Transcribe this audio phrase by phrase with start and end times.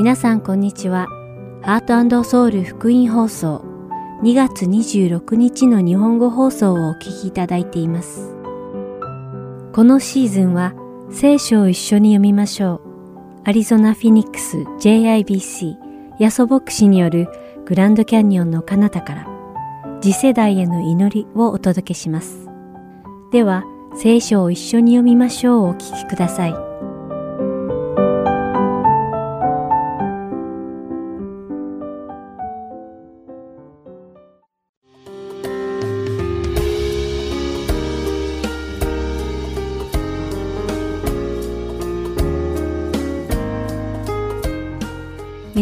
[0.00, 1.08] 皆さんこんにちは。
[1.60, 3.62] ハートソウル福音放送
[4.22, 8.34] 2月26日の日本語放送をお聞きいただいています。
[9.74, 10.72] このシーズンは
[11.10, 13.42] 聖書を一緒に読みましょう。
[13.44, 15.74] アリゾナ・フィニックス JIBC
[16.18, 17.28] ヤソ牧師による
[17.66, 19.26] グランドキャニオンの彼方から
[20.00, 22.48] 次世代への祈りをお届けします。
[23.32, 23.64] では、
[23.96, 26.54] 聖書を一緒に読みましょうをお聞きください。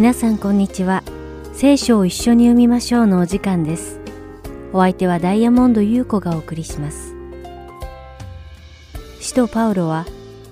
[0.08, 1.02] 皆さんこんにちは。
[1.52, 4.00] 聖書を一緒に読みましょうのお時間です。
[4.72, 7.14] お相手はダイヤモンド優子がお送りします。
[9.20, 10.06] 使徒パウロは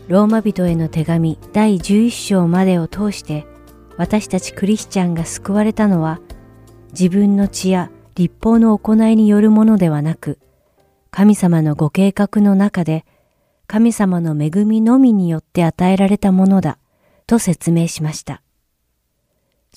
[0.09, 3.47] ローマ人への手紙第11章までを通して
[3.97, 6.21] 私たちクリスチャンが救われたのは
[6.91, 10.39] 自分の知や立法の行いによるものではなく
[11.11, 13.07] 神様のご計画の中で
[13.67, 16.77] 神様の恵みのみによって与えられたものだ
[17.27, 18.43] と説明しました。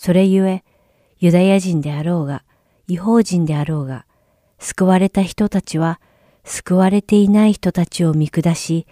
[0.01, 0.63] それゆえ
[1.17, 2.45] ユダヤ人であろうが
[2.87, 4.05] 違法人であろうが
[4.57, 5.99] 救われた人たちは
[6.45, 8.87] 救われていない人たちを見下し、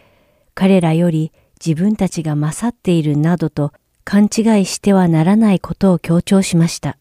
[0.53, 1.31] 彼らより
[1.65, 3.71] 自分たちが勝っているなどと
[4.03, 6.97] 勘違いしてはならないことを強調しました。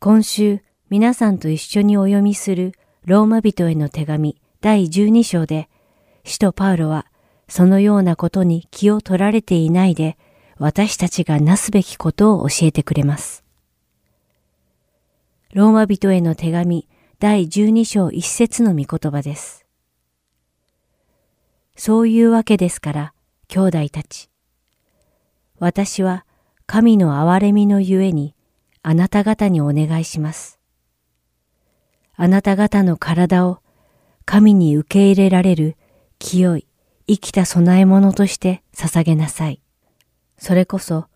[0.00, 0.58] 今週
[0.90, 2.72] 皆さんと一緒にお読みする
[3.04, 5.68] ローマ人への手紙第12章で、
[6.24, 7.06] 使徒パウロは
[7.46, 10.18] そのようなことに気を取られていないで、
[10.58, 13.44] 私たちがなすべきことを教えてくれます。
[15.52, 19.66] ローマ人への手紙第12章一節の御言葉です。
[21.76, 23.14] そういうわけですから、
[23.48, 24.30] 兄弟たち。
[25.58, 26.24] 私は
[26.66, 28.34] 神の憐れみのゆえに、
[28.82, 30.58] あなた方にお願いします。
[32.14, 33.58] あなた方の体を
[34.24, 35.76] 神に受け入れられる
[36.18, 36.66] 清い
[37.06, 39.60] 生きた供え物として捧げなさい。
[40.38, 41.06] それこそ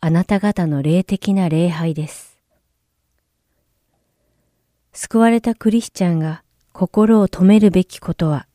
[0.00, 2.36] あなた方の霊的な礼拝です。
[4.92, 6.42] 救われたクリスチャンが
[6.72, 8.46] 心を止めるべきことは、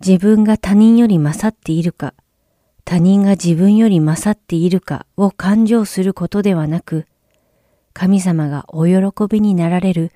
[0.00, 2.14] 自分が他人より勝っているか、
[2.84, 7.06] 他人が自分より勝っているかを感情することではなく、
[7.92, 10.12] 神様がお喜びになられる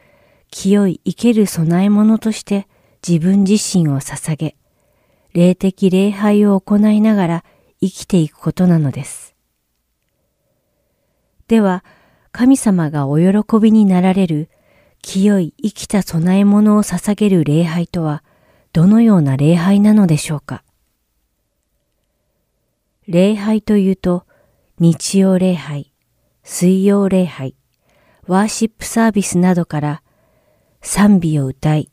[0.50, 2.68] 清い生ける供え物として
[3.06, 4.56] 自分自身を捧げ、
[5.32, 7.44] 霊的礼拝を行いながら
[7.82, 9.34] 生きていくことなのです。
[11.48, 11.84] では、
[12.30, 14.48] 神様がお喜びになられる
[15.02, 18.22] 清い生きた供え物を捧げる礼拝とは
[18.72, 20.64] どのような礼拝なのでしょうか
[23.06, 24.24] 礼拝というと
[24.78, 25.92] 日曜礼拝、
[26.44, 27.54] 水曜礼拝、
[28.26, 30.02] ワーシップサービスなどから
[30.80, 31.90] 賛美を歌い、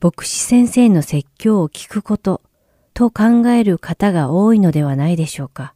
[0.00, 2.42] 牧師先生の説教を聞くこと
[3.00, 5.72] と考える方が多いのではないでしょうか。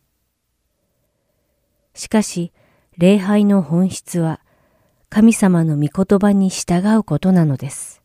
[1.94, 2.52] しかし、
[2.98, 4.40] 礼拝の本質は
[5.08, 8.02] 神様の御言葉に従うことなのです。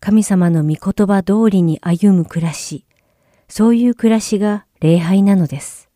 [0.00, 2.84] 神様の御言葉通りに歩む暮らし、
[3.48, 5.88] そういう暮らしが礼拝なのです。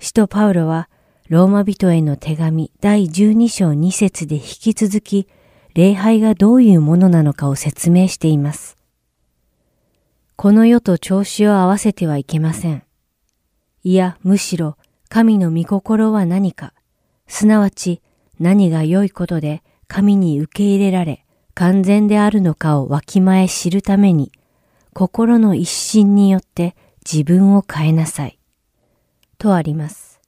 [0.00, 0.90] 使徒パウロは
[1.28, 5.28] ローマ人への手紙第12章2節で引き続き
[5.74, 8.79] 礼拝がどういうものなのかを説明しています。
[10.42, 12.82] この世と調子を合わせてはいけません。
[13.84, 14.78] いや、むしろ
[15.10, 16.72] 神の御心は何か、
[17.26, 18.00] すなわち
[18.38, 24.32] 何が良いことで神に受け入れられ完全であるのかをわきまえ知るために
[24.94, 26.74] 心の一心によって
[27.04, 28.38] 自分を変えなさい。
[29.36, 30.22] とあります。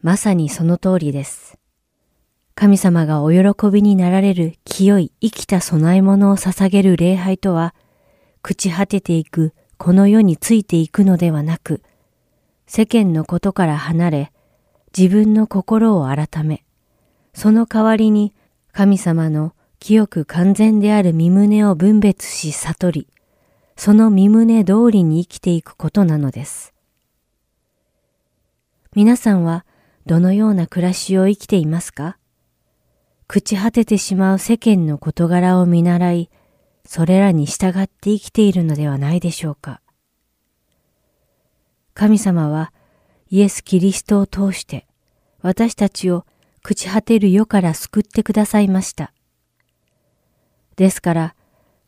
[0.00, 1.58] まさにその通りです。
[2.54, 7.74] 神様がお喜びになられる清い生きた供え物を捧げる礼拝とは、
[8.44, 11.80] 朽ち果てていくこの世についていくのではなく、
[12.66, 14.32] 世間のことから離れ、
[14.96, 16.62] 自分の心を改め、
[17.32, 18.34] その代わりに
[18.70, 23.08] 神様の清く完全である身旨を分別し悟り、
[23.76, 26.74] その身旨通りに生きていくことなのです。
[28.94, 29.64] 皆さんは
[30.04, 32.18] どのような暮らしを生きていますか？
[33.26, 36.30] 朽ち果ててしまう世間の事柄を見習い、
[36.86, 39.80] それらに従って生きているのではないでしょうか。
[41.94, 42.72] 神様は
[43.30, 44.86] イエス・キリストを通して
[45.40, 46.24] 私たちを
[46.64, 49.12] 朽ち果てる世から救ってくださいました。
[50.76, 51.34] ですから、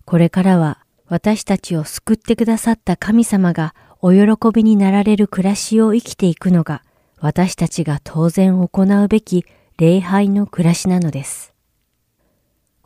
[0.04, 6.82] これからは私たちを救ってくださった神様がお喜びになられる暮らしを生きていくのが
[7.18, 9.46] 私たちが当然行うべき
[9.78, 11.55] 礼拝の暮らしなのです。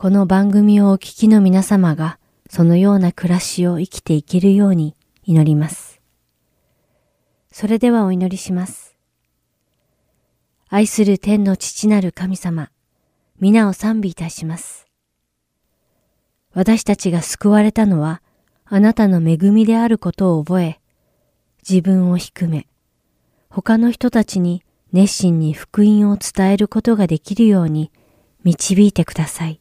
[0.01, 2.17] この番組をお聞きの皆様が
[2.49, 4.95] そのような暮らしを生きていけるように
[5.25, 6.01] 祈ります。
[7.51, 8.97] それではお祈りします。
[10.69, 12.71] 愛する天の父なる神様、
[13.39, 14.87] 皆を賛美いたします。
[16.55, 18.23] 私たちが救われたのは、
[18.65, 20.79] あなたの恵みであることを覚え、
[21.61, 22.65] 自分を低め、
[23.51, 24.63] 他の人たちに
[24.93, 27.91] 熱心に福音を伝えることができるように
[28.43, 29.60] 導いてください。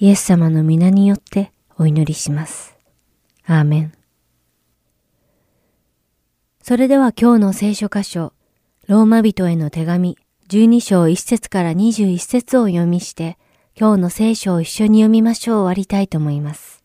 [0.00, 2.76] イエス様の皆によってお祈りします。
[3.44, 3.92] アーメン。
[6.62, 8.32] それでは今日の聖書箇所、
[8.86, 10.16] ローマ人への手紙
[10.50, 13.38] 12章1節から21節を読みして、
[13.76, 16.84] 今日の聖書を一緒に読みましょう終わりたいと思います。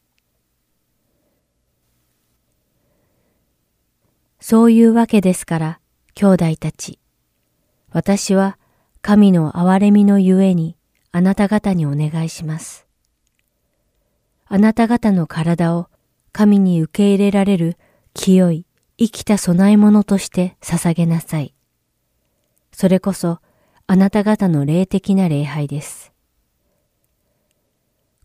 [4.40, 5.80] そういうわけですから、
[6.16, 6.98] 兄弟たち。
[7.92, 8.58] 私は
[9.04, 10.78] 神の憐れみのゆえに
[11.12, 12.83] あなた方にお願いします。
[14.54, 15.88] あなた方の体を
[16.32, 17.76] 神に受け入れられる
[18.14, 18.68] 清い
[19.00, 21.56] 生きた供え物として捧げなさい。
[22.72, 23.40] それこそ
[23.88, 26.14] あなた方の霊的な礼拝です。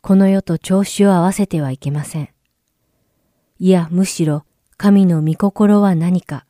[0.02, 2.28] この世と調子を合わせてはいけません。
[3.58, 4.44] いや、むしろ
[4.76, 6.44] 神の御心は何か、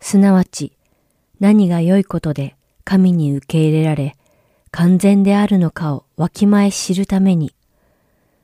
[0.00, 0.72] すなわち
[1.38, 4.16] 何が良いことで神に受け入れられ、
[4.70, 7.54] 完全であるのかをわきまえ知るために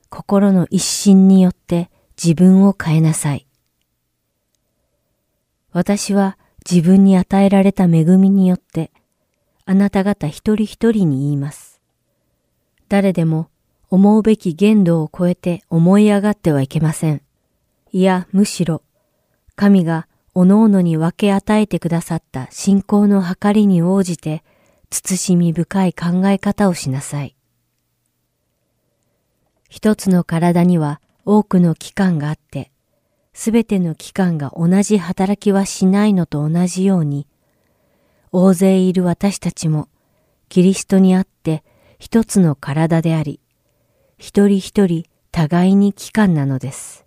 [0.09, 1.89] 心の一心によって
[2.21, 3.47] 自分を変えなさい。
[5.71, 6.37] 私は
[6.69, 8.91] 自分に与えられた恵みによって、
[9.65, 11.79] あなた方一人一人に言います。
[12.89, 13.49] 誰でも
[13.89, 17.21] 思うべき限度を超えて思い上がってはいけません。
[17.91, 18.81] いや、むしろ、
[19.55, 24.43] 神が各々に分け与えてくださった信仰の計りに応じて、
[24.89, 27.36] 慎み深い考え方をしなさい。
[29.69, 32.71] 一つの体には多くの器官があって、
[33.33, 37.27] すべての器官が同じ働きはしないのと同じように、
[38.31, 39.89] 大勢いる私たちも、
[40.49, 41.63] キリストにあって
[41.99, 43.39] 一つの体であり、
[44.17, 47.05] 一人一人互いに器官なのです。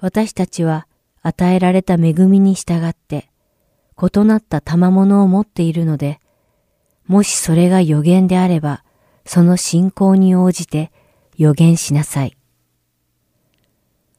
[0.00, 0.86] 私たちは
[1.22, 3.28] 与えられた恵みに従って、
[4.00, 6.20] 異なった賜物を持っているので、
[7.06, 8.84] もしそれが予言であれば、
[9.30, 10.90] その信仰に応じて
[11.36, 12.34] 予言しなさい。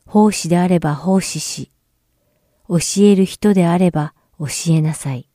[0.06, 1.72] 奉仕であれば奉仕し、
[2.68, 5.28] 教える人であれば教えなさい。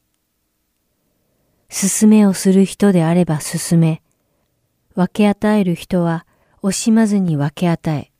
[1.68, 4.00] 進めをする人であれば進め、
[4.94, 6.24] 分け与える人は
[6.62, 8.12] 惜しまずに分け与え、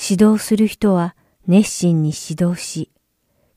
[0.00, 1.16] 指導する人は
[1.48, 2.92] 熱心に指導し、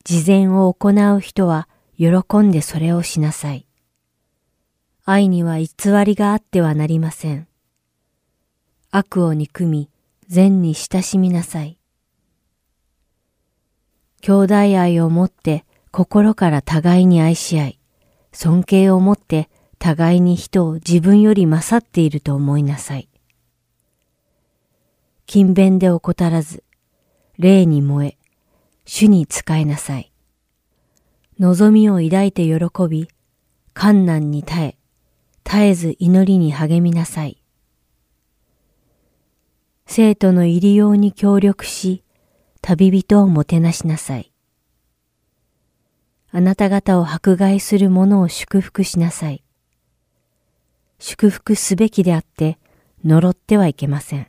[0.03, 1.69] 事前を行う人は
[1.99, 3.67] 喜んでそれをしなさい。
[5.03, 5.67] 愛には偽
[6.05, 7.47] りがあってはなりません。
[8.91, 9.89] 悪を憎み、
[10.27, 11.77] 善に親しみなさい。
[14.21, 17.79] 兄弟愛をもって心から互いに愛し合い、
[18.31, 19.49] 尊敬をもって
[19.79, 23.09] 互いに人を自分より勝っていると思いなさい。
[25.25, 26.63] 勤勉で怠らず、
[27.39, 28.17] 霊に燃え、
[28.85, 30.11] 主に仕えなさい。
[31.39, 33.07] 望みを抱いて喜び、
[33.73, 34.80] 観難に耐え、
[35.43, 37.41] 絶えず祈りに励みなさい。
[39.85, 42.03] 生徒の入り用に協力し、
[42.61, 44.31] 旅人をもてなしなさい。
[46.31, 49.43] あなた方を迫害する者を祝福しなさい。
[50.99, 52.57] 祝福すべきであって、
[53.03, 54.27] 呪ってはいけません。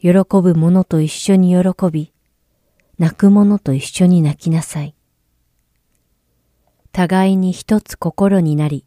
[0.00, 2.12] 喜ぶ者と一緒に喜び、
[2.98, 4.94] 泣く者と一緒に泣きなさい。
[6.92, 8.86] 互いに一つ心になり、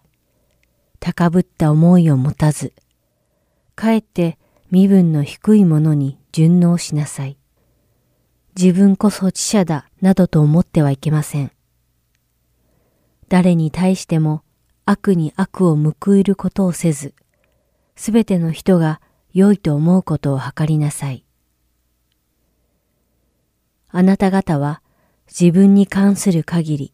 [1.07, 2.74] 高ぶった思いを持たず、
[3.75, 4.39] かえって
[4.71, 7.38] 身分の低いものに順応しなさい。
[8.59, 11.51] 自分こそ知者だなどと思ってはいけません。
[13.29, 14.41] 誰に対しても
[14.85, 17.13] 悪に悪を報いることをせず、
[17.95, 19.00] すべての人が
[19.31, 21.24] 良いと思うことを図りなさい。
[23.89, 24.81] あなた方は
[25.27, 26.93] 自分に関する限り、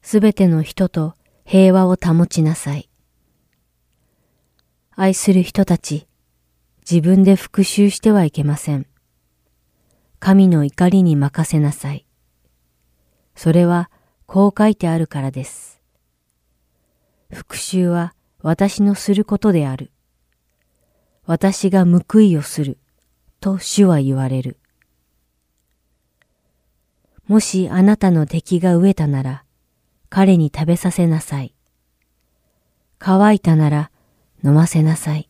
[0.00, 1.12] すべての人と
[1.44, 2.88] 平和を保ちなさい。
[4.94, 6.06] 愛する人たち、
[6.88, 8.86] 自分で復讐してはいけません。
[10.18, 12.06] 神の怒りに任せなさい。
[13.34, 13.90] それは
[14.26, 15.80] こう書いてあるからです。
[17.32, 19.90] 復讐は私のすることである。
[21.24, 22.76] 私が報いをする、
[23.40, 24.58] と主は言われる。
[27.26, 29.44] もしあなたの敵が飢えたなら、
[30.10, 31.54] 彼に食べさせなさい。
[32.98, 33.91] 乾いたなら
[34.44, 35.28] 飲ませなさい。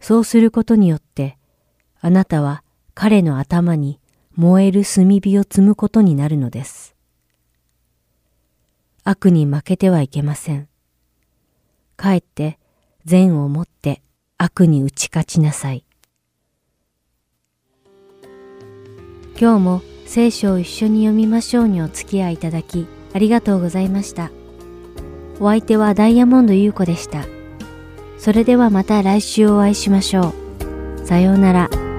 [0.00, 1.38] そうすることによって、
[2.00, 2.62] あなたは
[2.94, 4.00] 彼の頭に
[4.34, 6.94] 燃える炭火を積むことになるのです。
[9.04, 10.68] 悪に負けてはいけません。
[11.96, 12.58] かえって
[13.04, 14.02] 善をもって
[14.38, 15.84] 悪に打ち勝ちなさい。
[19.40, 24.30] 今日も聖書を一緒に読みましょうにお付き合いいただきありがとうございました。
[25.40, 27.24] お相手はダイヤモンド優子でした。
[28.22, 30.32] それではまた来週お会いしましょ
[31.00, 31.04] う。
[31.04, 31.91] さようなら。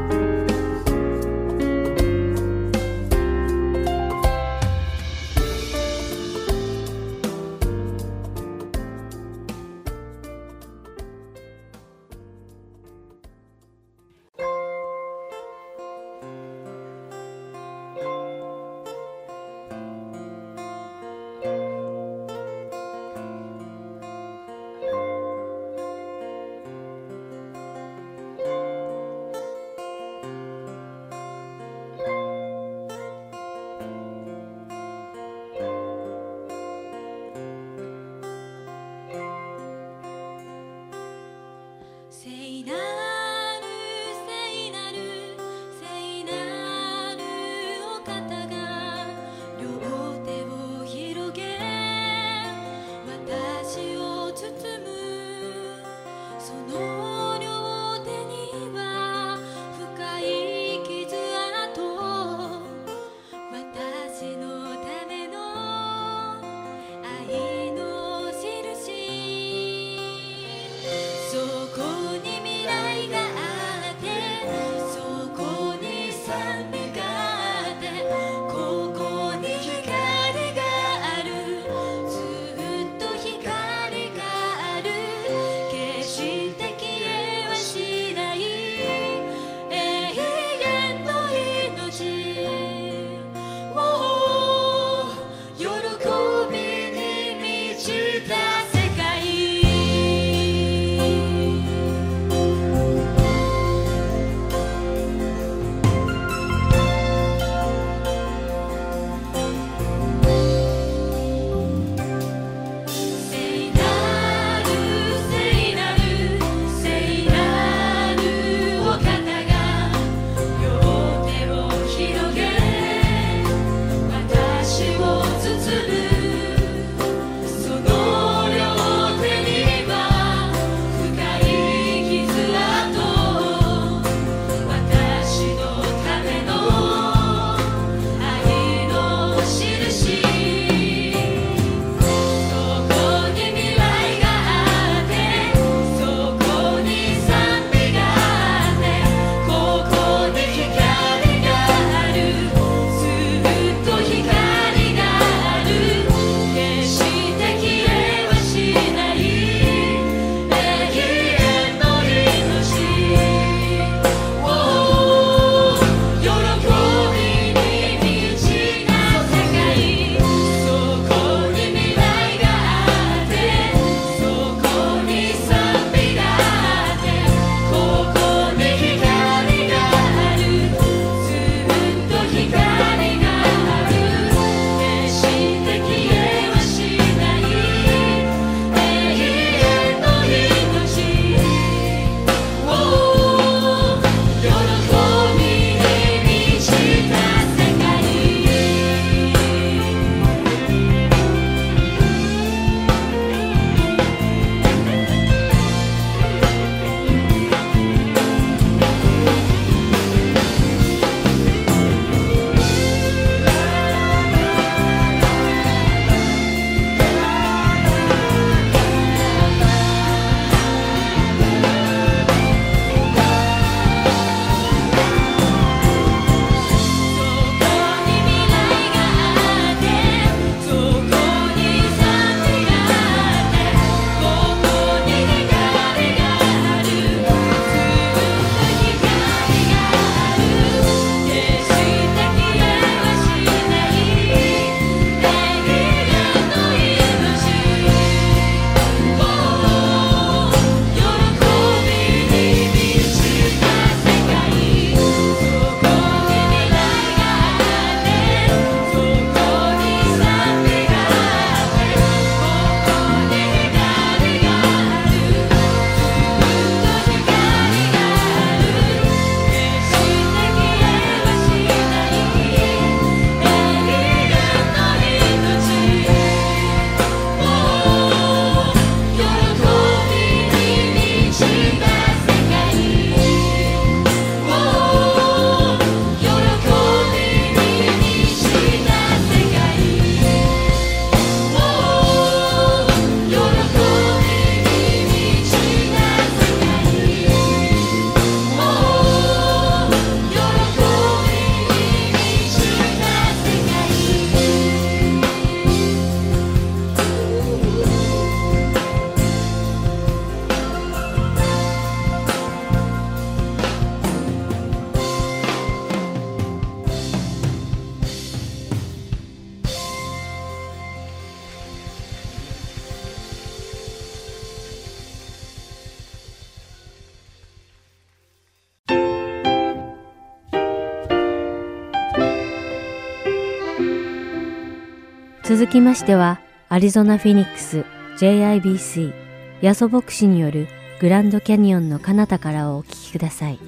[335.55, 337.86] 続きましては、アリゾナ・フィニックス
[338.17, 339.13] JIBC
[339.62, 340.67] ヤソ牧師による
[341.00, 343.60] グランドキャニオンの彼方からをお聞きください。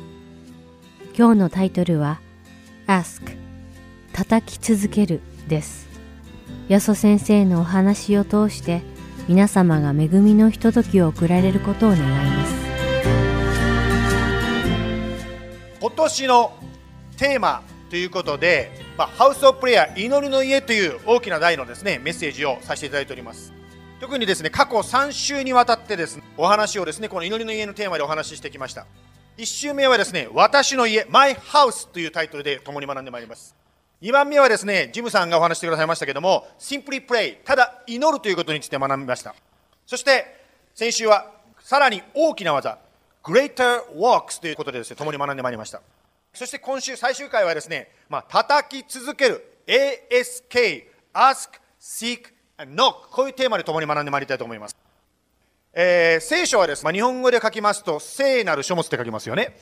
[1.15, 2.21] 今日のタイトルは
[2.87, 3.37] Ask
[4.13, 5.87] 叩き続けるです。
[6.69, 8.81] ヤソ先生のお話を通して
[9.27, 12.55] 皆様が恵みのひとときを送られることを願います。
[15.79, 16.51] 今年の
[17.15, 17.61] テーマ
[17.95, 23.53] ということで、まあ、ハウス・オブ・プレイヤー祈りの家という大きな題のですねメッセージをさせていただいております。
[24.01, 28.85] 特にですね過去3週にわたってですねお話をですねこの祈りの家のテーマでお話ししてきました。
[29.37, 33.55] 1週目はですね私の家 My House というタイトルで共に学んでまいります。
[34.01, 39.33] 2番目はですねジムさんがお話してくださいましたけども Simply Pray ただ祈るということについて学びました。
[39.85, 40.25] そして
[40.73, 41.31] 先週は
[41.61, 42.77] さらに大きな技
[43.23, 45.81] Greater Works ということでですね共に学んでまいりました。
[46.35, 52.25] そして今週最終回はですね、まあ、叩き続ける ASK Ask, Seek,
[52.57, 54.75] and Knock こういうテーマで共に学んでまいりたいと思います、
[55.73, 59.57] えー聖書はですね、まあ、日本語で書きますと聖なる書物って書きますよね。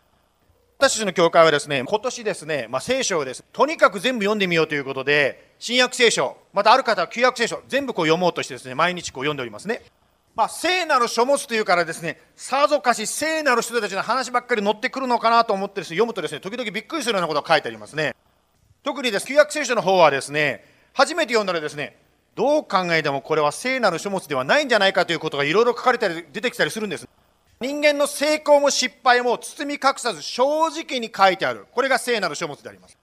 [0.80, 9.84] 私たちの教会はですね今年ですね、まあ、聖書をですとにかく全部読んでみようということで新約聖書またある方は旧約聖書全部こう読もうとしてですね毎日こう読んでおりますね。
[10.36, 18.16] まあ、聖なる書物というからですね、さぞかし聖なる人たちの話ばっかり載ってくるのかなと思ってですね読むとですね、時々びっくりするようなことが書いてありますね。
[18.84, 21.98] 特にです、旧約聖書の方はですね、初めて読んだらですね、
[22.36, 27.08] どう考えてもこれは聖なる書物ではないんじゃないかということがいろいろ書かれたり出てきたりするんです。
[27.62, 31.68] 人間の成功も失敗も包み隠さず正直に書いてある。
[31.72, 32.98] これが聖なる書物であります。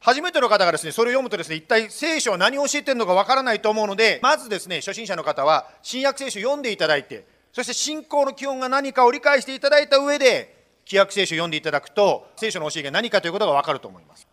[0.00, 14.26] 初めての方がですね、それを読むとですね、一体聖書は何を教えてるのかわからないと思うので、まずですね、初心者の方は新約聖書を読んでいただいて、そして信仰の基本が何かを理解していただいた上で、旧約聖書を読んでいただくと、聖書の教えが何かということがわかると思います。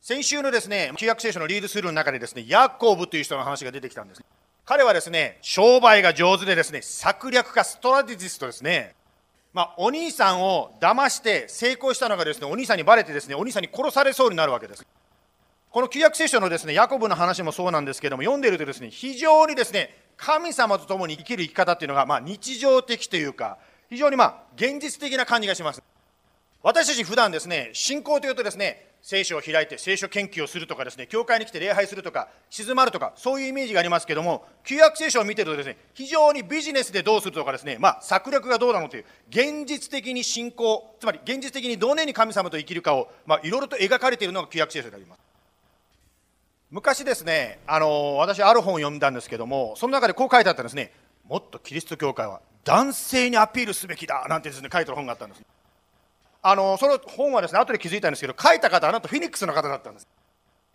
[0.00, 4.22] 先週のですね、旧約聖書のリードスルーの中でですね、ヤコブという人の話が出てきたんです。
[4.64, 8.96] 彼はですね、商売が上手でですね、策略家、ストラテジストですね。
[9.52, 14.84] まあ、お兄さんを騙して成功したのがですね、お兄さんにバレてですね、お兄さんに殺されそうになるわけです。
[15.72, 23.56] この旧約聖書のですね、ヤコブの話もそうなんですけども、読んでいるとですね、非常にですね、神様と共に生きる生き方っていうのが、まあ、日常的というか、
[23.88, 25.82] 非常にまあ、現実的な感じがします。
[26.62, 45.31] 私たち普段ですね、信仰というとですね、聖書を開いて聖書研究をするとかですね、教会に来て礼拝するとか、静まるとか、そういうイメージがありますけども、旧約聖書を見てるとですね、非常にビジネスでどうするとかですね、まあ、策略がどうなのという、現実的に信仰、つまり現実的にどのように神様と生きるかを、まあ、いろいろと描かれているのが旧約聖書であります。
[46.72, 50.90] 昔ですね、あの私ある本を読んだんですけどもその中でこう書いてあったんですね。
[51.28, 55.42] もっとキリスト教会は男性にアピールすべきだなんてですね書いてる本があったんです。
[56.40, 60.08] あのその本はですね後で気づいたんですけど書いた方はなんとフィニックスの方だったんです。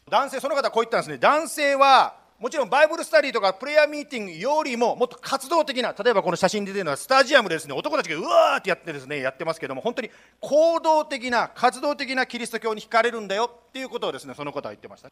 [0.08, 1.18] 男性その方はこう言ったんですね。
[1.18, 7.74] 男性はもちろんバイブルスタディとかプレイヤーミーティングよりももっと活動的な例えばこの写真に出てるのはスタジアムでですね。
[7.74, 15.10] 男たちがうわーってやってですねやってますけども本当に行動的な活動的なキリスト教に惹かれるんだよっていうことをですねその方は言ってました。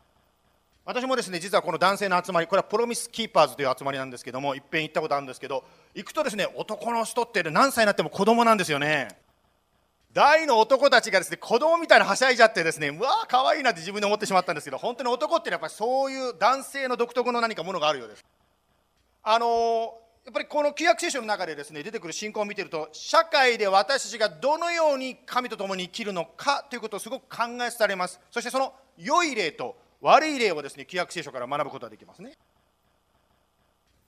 [0.86, 5.64] 私もですね実はこの男性の集まりこれはプロミスキーパーズという集まりなんですけどもいっぺん行ったことあるんですけど
[5.96, 9.08] 行くとですね男の人って何歳になっても子供なんですよね。
[10.14, 18.26] 大の男たちがですね子供みたいなはしゃいじゃってですねうわー可愛いなって自分で思ってしまったんですけど本当に男ってやっぱりそういう男性の独特の何かものがあるようです。
[19.24, 28.20] あのーやっぱりこの旧約聖書の中でですね出てくる信仰を見てると社会で私たちがどのように神と共に生きるのかということをすごく考えされます。
[28.32, 32.34] そしてその良い例と悪い例をですね旧約聖書から学ぶことができますね。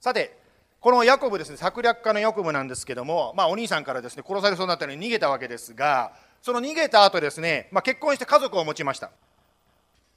[0.00, 0.38] さて
[0.80, 9.10] このヤコブですね策略家のヤコブなんですけども、まあ、お兄さんからですね殺されそうになったのに逃げたわけですがその逃げた後ですね、まあ、結婚して家族を持ちました。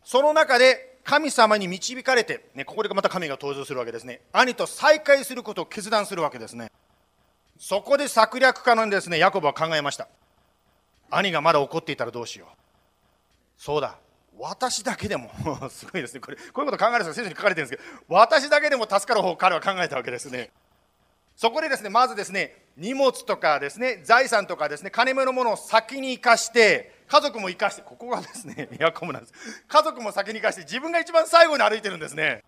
[0.03, 4.21] その中で神様に導かれて、ね、ここでまた神が登場するわけですね。
[4.31, 6.71] 兄と再会することを決断するわけですね。
[7.57, 10.07] そこで策略家のですねヤコブは考えました。
[11.09, 12.55] 兄がまだ怒っていたらどうしよう。
[13.57, 13.97] そうだ。
[14.41, 15.30] 私だけでも
[15.69, 16.19] すごいですね。
[16.19, 20.49] これこういうこと考える人が聖書に書かれてるんですけど私だけでも助かる方を彼は考えたわけですね。
[21.36, 29.34] そこでですねまずですね荷物とかですね財産とかですね金目のものを先に生かして家族も生かしてここがですね ヤコブなんです。
[29.67, 32.43] 家族も先に生かして自分が一番最後に歩いてるんですね。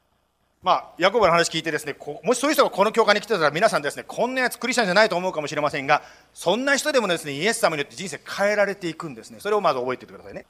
[0.64, 6.04] まあ、ヤコブの話聞いてですねもしそういう人がこの教会に来てたら皆さんですねこんなやつクリスチャンじゃないと思うかもしれませんが
[6.34, 9.42] そんな人でもですねイエス様によって人生変えられていくんですね。
[9.42, 10.46] それをまず覚えていてくださいね。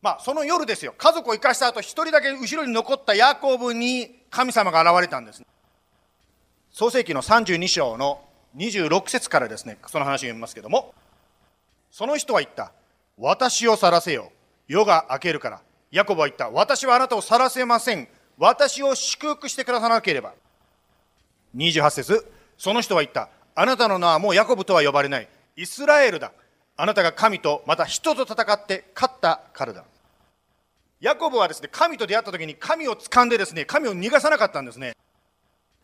[0.00, 0.94] まあ、その夜ですよ。
[0.96, 5.42] 家族を生かした後一人だけ後ろに残ったヤコブに神様が現れたんです
[6.70, 8.20] 創世紀の32章の
[8.56, 9.78] 26節からですね。
[9.88, 10.94] その話を読みますけども。
[11.90, 12.72] その人は言った。
[13.16, 14.30] 私を去らせよ。
[14.68, 15.60] 夜が明けるから。
[15.90, 16.50] ヤコブは言った。
[16.50, 18.08] 私はあなたを去らせません。
[18.38, 20.34] 私を祝福してくださなければ。
[21.56, 22.30] 28節。
[22.56, 23.28] その人は言った。
[23.54, 25.28] あなたの名はもうヤコブとは呼ばれない。
[25.56, 26.32] イスラエルだ。
[26.80, 29.84] あなたが神とまた人と戦って勝ったからだ。
[31.00, 34.94] ヤコブはですね神と出会った時に神を掴んでですね神を逃がさなかったんですね。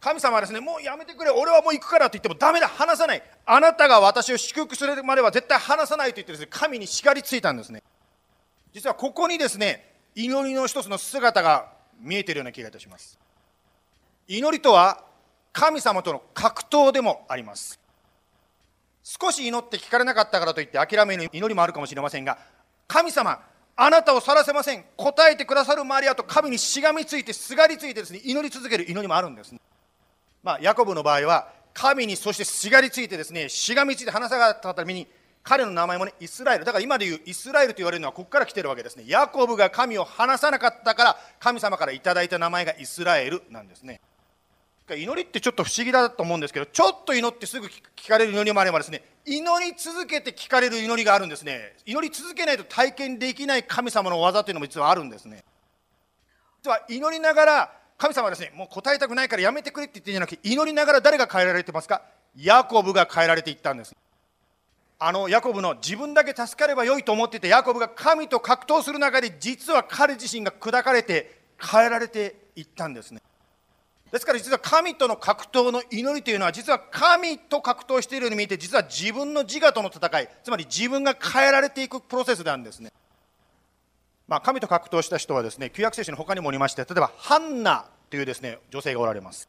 [0.00, 3.22] 神様はですねもうやめてくれ俺はもう行くからと言ってもダメだ離さない。
[3.44, 7.82] あなたが私を祝福するまでは絶対離さないと言ってですね神に叱りついたんですね。
[8.72, 13.18] 実はここにですね祈りの一つの姿が見えているような気がいたします。
[14.28, 15.02] 祈りとは
[15.52, 17.80] 神様との格闘でもあります。
[19.04, 22.38] 少し祈って聞かれなかったからといって諦める祈りもあるかもしれませんが
[22.88, 23.38] 神様
[23.76, 24.84] あなたを去らせません。
[24.96, 29.60] 答えてくださる周りやと神にしがみついてすがりついてですね祈り続ける祈りもあるんです、ね、
[30.42, 35.06] まあヤコブの場合は神にそしてすがりついてですねしがみついて話さなかったために
[35.42, 36.64] 彼の名前もねイスラエル。
[36.64, 39.04] だから今で言うイスラエルと言われるのはここから来てるわけですね。
[39.06, 44.00] ヤコブが神を離さなかったから神様からいただいた名前がイスラエルなんですね。
[44.90, 51.74] 祈りってちょっと不思議だと思うんですけどちょっと祈ってすぐ聞かれる祈りもあればですね祈り続けて聞かれる祈りがあるんですね。
[51.86, 55.42] 祈り続けないと体験できない神様の技というのも実はあるんですね。
[56.62, 62.02] 実は祈りながら神様はですねもう答えたくないからやめてくれって言ってんじゃなくて祈りながら誰が変えられてますか？
[62.36, 63.96] ヤコブが変えられていったんです。
[64.98, 73.22] あのヤコブの自分だけ助かればよいと思っていたヤコブが神と格闘する中で実は彼自身が砕かれて変えられていったんですね。
[74.14, 82.92] ですから実は神との格闘の祈りというのは実は神と格闘しているように見えて実は自分の自我との戦いつまり自分が変えられていくプロセスなんですね。
[84.28, 89.48] まあ、神と格闘した人はですね旧約聖書の他にもおりまして例えばハンナというですね女性がおられます。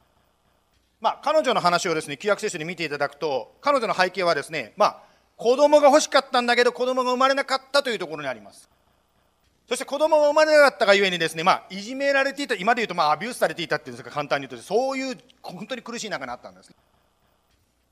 [1.00, 5.02] まあ、彼女の話をですね旧約聖書に見ていただくと彼女の背景はですね、まあ、
[5.38, 8.68] 子供が欲しかったんだけど子供が生まれなかったというところにあります。
[9.68, 16.72] そして子供が生まれなかったがゆえにですね、まあ、いじめられていた、今で言うと、まあ、アビュースされていたっていうんですか、簡単に言うと、そういう本当に苦しい中にあったんです。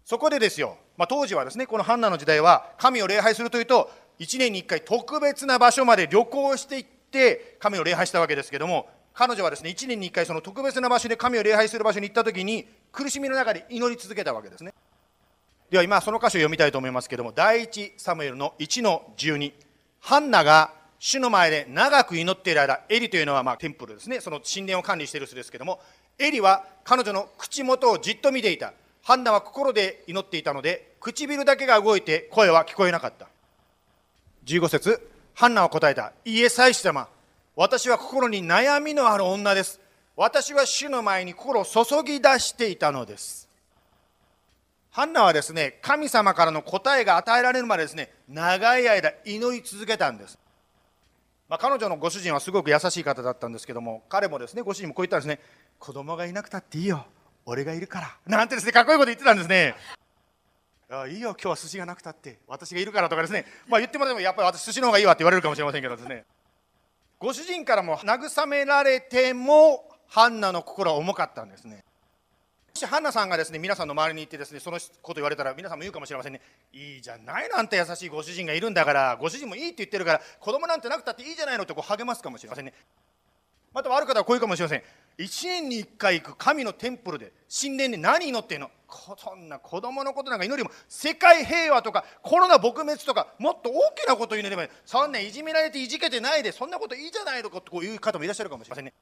[0.06, 14.74] そこでですよ、まあ、当時はですね、このハンナの時代は、神を礼拝するというと、1年に1回特別な場所まで旅行していって、神を礼拝したわけですけども、彼女はですね、1年に1回その特別な場所で神を礼拝する場所に行った時に、苦しみの中で祈り続けたわけですね。
[15.72, 19.54] では今その箇所を読みたいと思いますけども、第一サムエルの1の12、
[20.02, 20.72] ハンナが
[21.06, 25.82] 主の前で長く祈っている間、エリというのはまテンプルですね、その神殿を管理している人ですけども、
[26.18, 28.72] エリは彼女の口元をじっと見ていた。
[29.02, 33.28] ハンナは心で祈っていたので、唇だけが動いて声は聞こえなかった。
[34.46, 36.14] 15節ハンナは答えた。
[36.24, 37.10] いいえ、祭司様。
[37.58, 39.82] 私は心に悩みのある女です。
[40.16, 43.50] 私は主の前に心を注ぎ出していたのです。
[44.90, 50.40] ハンナはですね、神様からの答えが与えられるまでですね、長い間祈り続けたんです。
[51.54, 55.40] まあ、彼女のご主人はすごく優しい方だったんですけども彼もですねご主人もこう言ったんですね。
[55.78, 57.06] 子供がいなくたっていいよ。
[57.46, 58.18] 俺がいるから。
[58.26, 59.76] なんてですねかっこいいこと言ってたんですね。
[60.90, 62.40] あいいよ今日は寿司がなくたって。
[62.48, 63.46] 私がいるからとかですね。
[63.68, 66.26] まあ言ってもらってもやっぱり私寿司の方がいいわって言われるかもしれませんけどですね。
[67.20, 71.84] ご主人からも慰められてもハンナの心は重かったんですね。
[72.82, 76.42] ハンナさんがですね皆さんの周りに行ってですねそのこと言われたら皆さんも言うかもしれませんね。
[76.74, 82.74] いいじゃないなんて優しいご主人がいるんだからご主人もいいって言ってるから子供なんてなくたっていいじゃないのってこう励ますかもしれませんね。
[83.74, 84.82] またある方はこういうかもしれません。
[85.20, 87.32] 1年に1回行く神のテンプルで
[87.62, 88.72] 神殿で何祈ってんの？
[89.18, 98.94] そんな子供のことなんか祈りも世界平和とかコロナ撲滅とかもっと大きなことを祈ればそんないじめられていじけてないでそんなこといいじゃないのかという方もいらっしゃるかもしれませんね。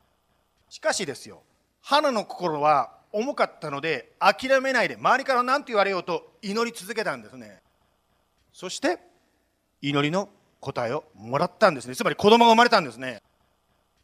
[0.70, 1.42] しかしですよ
[1.82, 7.62] 花の心は重かったので諦めないで周りから何て言われようと祈り続けたんですね。
[8.54, 9.00] そして
[9.82, 11.96] 祈りの答えをもらったんですね。
[11.96, 13.22] つまり子供が生まれたんですね。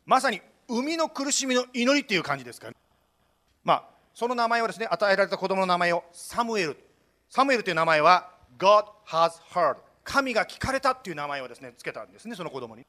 [0.05, 2.73] まさに生みの苦しみの祈りっていう感じですから、
[3.63, 6.77] まあその名前をですね与えられた子供の名前をサムエル。
[7.29, 12.85] サムエルという名前は God has heard 神が聞かれたっていう名前をですねつけたんですねその子供に。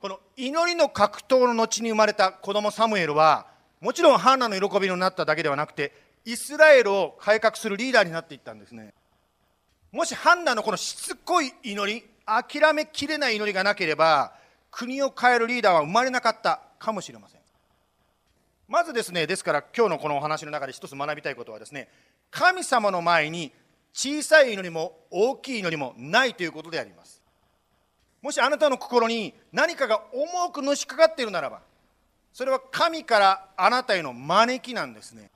[0.00, 3.46] この祈りの格闘の後に生まれた子供サムエルは
[3.80, 5.92] もちろんハーナの喜びになっただけではなくて
[6.24, 8.92] イスラエルを改革するリーダーになっていったんですね。
[9.90, 14.34] もしハンナのこのしつこい祈り諦めきれない祈りがなければ
[14.70, 17.40] 国を変えるリーダーは生まれなかったかもしれません。
[18.68, 21.88] まずですねですから今日のこのお話の中で一つ学びたいことはですね
[22.30, 23.50] 神様の前に
[23.92, 27.20] 小さい祈りも大きい祈りもないということであります。
[28.22, 31.62] もしあなたの心に何かが重くのしかかっているならば
[32.32, 35.30] それは神からあなたへの招きなんですね。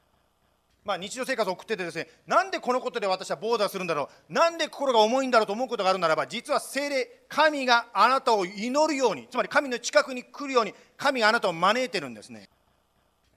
[0.85, 12.51] まあ、日常生活を送っててですね、なんでこのことで私はボーダーするんだろう、なんで心が重いんだろうと思うことがあるならば、実は精霊、神があなたを祈るように、つまり神の近くに来るように、神があなたを招いてるんですね。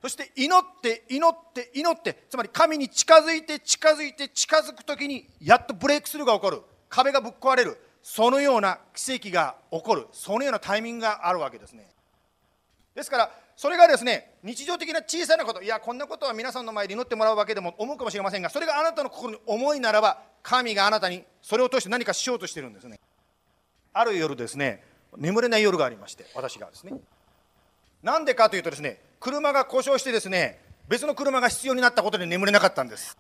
[0.02, 6.62] そして祈って祈って祈ってつまり神に近づいて近づいて近づく時にやっとブレイクスルーが起こる。
[6.90, 7.78] 壁がぶっ壊れる。
[8.04, 10.08] そのような奇跡が起こる。
[10.12, 11.90] そのようなタイミングがあるわけですね。
[12.96, 23.00] ですからそれがですね日常的な小さなこといやこんなことは皆さんの前で祈ってもらうわけでも思うかもしれませんがそれがあなたの心に思いならば神があなたにそれを通して何かしようとしてるんですね。
[23.94, 24.84] ある夜ですね
[25.18, 26.94] 眠れない夜がありまして私がですね。
[28.04, 33.18] なんでかというとですね車が故障してですね別の車が必要になったことで眠れなかったんです。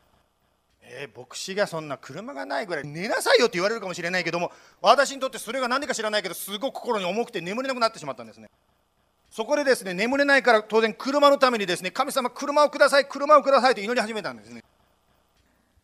[0.83, 4.51] えー、牧師がそんな車がないぐらい寝なさいよって言われるかもしれないけども
[4.83, 8.51] 私にとってそれが何でか知らないけどすごく心に重くて眠れなくなってしまったんですね。
[9.37, 14.63] そこでですね眠れないから当然車のためにですね神様車をください車をくださいと祈り始めたんですね。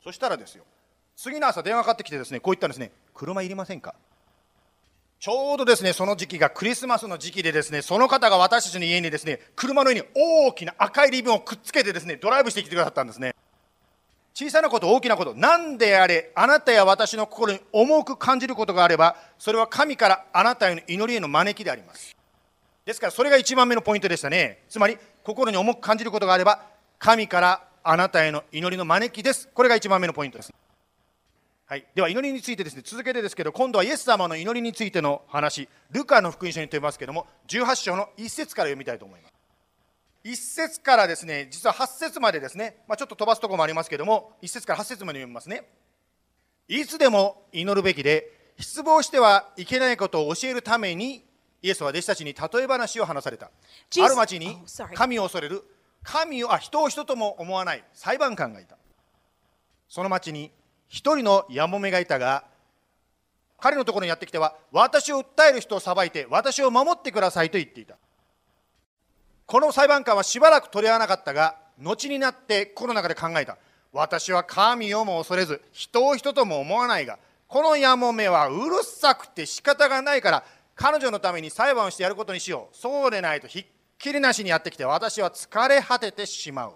[0.04, 0.64] そしたらですよ
[1.16, 2.90] 次の朝電話かかってきてですねこう言ったんですね。
[3.14, 3.94] 車いりませんか？
[5.20, 13.36] ちょうどですねその時期がクリスマスの時期でですねその方が私たちの家にですね車の上に大きな赤いリボンをくっつけてですねドライブしてきてくださったんですね。
[14.34, 15.36] 小さなこと大きなこと。
[15.36, 22.16] 何であれあなたや私の心に重く感じることがあればそれは神からあなたへの祈りへの招きであります。
[22.86, 24.64] ですからそれが1番目のポイントでしたね。
[24.68, 26.64] つまり心に重く感じることがあれば
[27.00, 29.50] 神からあなたへの祈りの招きです。
[29.54, 30.54] これが1番目のポイントです。
[31.66, 32.82] はい、では祈りについてですね。
[32.86, 35.70] 続けてですけど今度はイエス様の祈りについての話。
[35.92, 39.34] ルカの福音書にとりますけども18章の1節から読みたいと思います。
[40.26, 45.70] 1節からですね実は8節までですね、まあ、ちょっと飛ばすとこもありますけども1節から8節まで読みますね。
[46.68, 51.26] いつでも祈るべきで失望してはいけないことを教えるために
[51.64, 53.46] イエスは弟子たちに例え話を話された。
[53.48, 54.58] ある町に
[54.94, 55.64] 神を恐れる。
[56.04, 57.84] 神をあ人を人とも思わない。
[57.94, 58.76] 裁判官がいた。
[59.88, 60.52] その町に
[60.90, 62.44] 一人のやもめがいたが
[63.58, 67.96] 彼のところにやってきては私を訴える人を裁いて私を守ってくださいと言っていた。
[69.46, 73.58] この裁判官はしばらく取り合わなかったが後になって心の中で考えた。
[73.94, 80.44] 私は神をも恐れず人を人とも思わないがこのやもめはうるさくて仕方がないから
[80.76, 82.76] 彼女のために裁判をしてやることにしよう。
[82.76, 83.66] そうでないとひっ
[83.98, 86.74] きりなしにやってきて私は疲れ果ててしまう。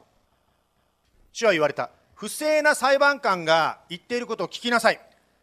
[1.32, 1.90] 主は言われた。
[2.16, 5.00] 不正な裁判官が言っていることを聞きなさい。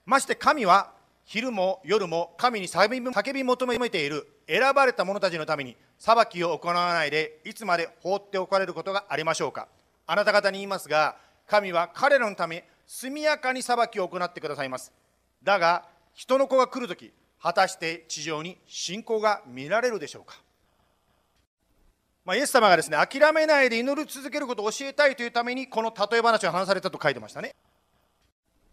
[0.07, 0.93] まして神は
[1.25, 2.88] 昼も夜も神に叫
[3.33, 4.27] び求めている。
[4.47, 9.69] 選ばれた者たちのために裁きを行わないでいつまで放っておかれることがありましょうか。
[10.07, 14.93] あなた方に言いますが神は彼らのため速やかに裁きを行ってくださいます。
[15.43, 17.12] だが人の子が来るとき
[17.44, 20.40] 果たして地上に信仰が見られるでしょうか、
[22.24, 27.54] まあ、イエス様がですね諦めないで祈り続けることを教えたいというためにこの例え話を話されたと書いてましたね。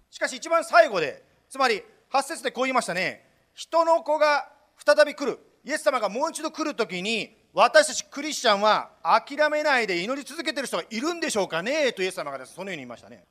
[0.10, 3.28] しかし一番最後でつまり8節でこう言いましたね。
[3.54, 5.38] 人の子が再び来る。
[5.66, 11.92] イエス様がもう一度来るときに私たちクリスチャンは諦めないで祈り続けてる人がいるんでしょうかね？
[11.92, 13.26] とイエス様がですそのように言いましたね。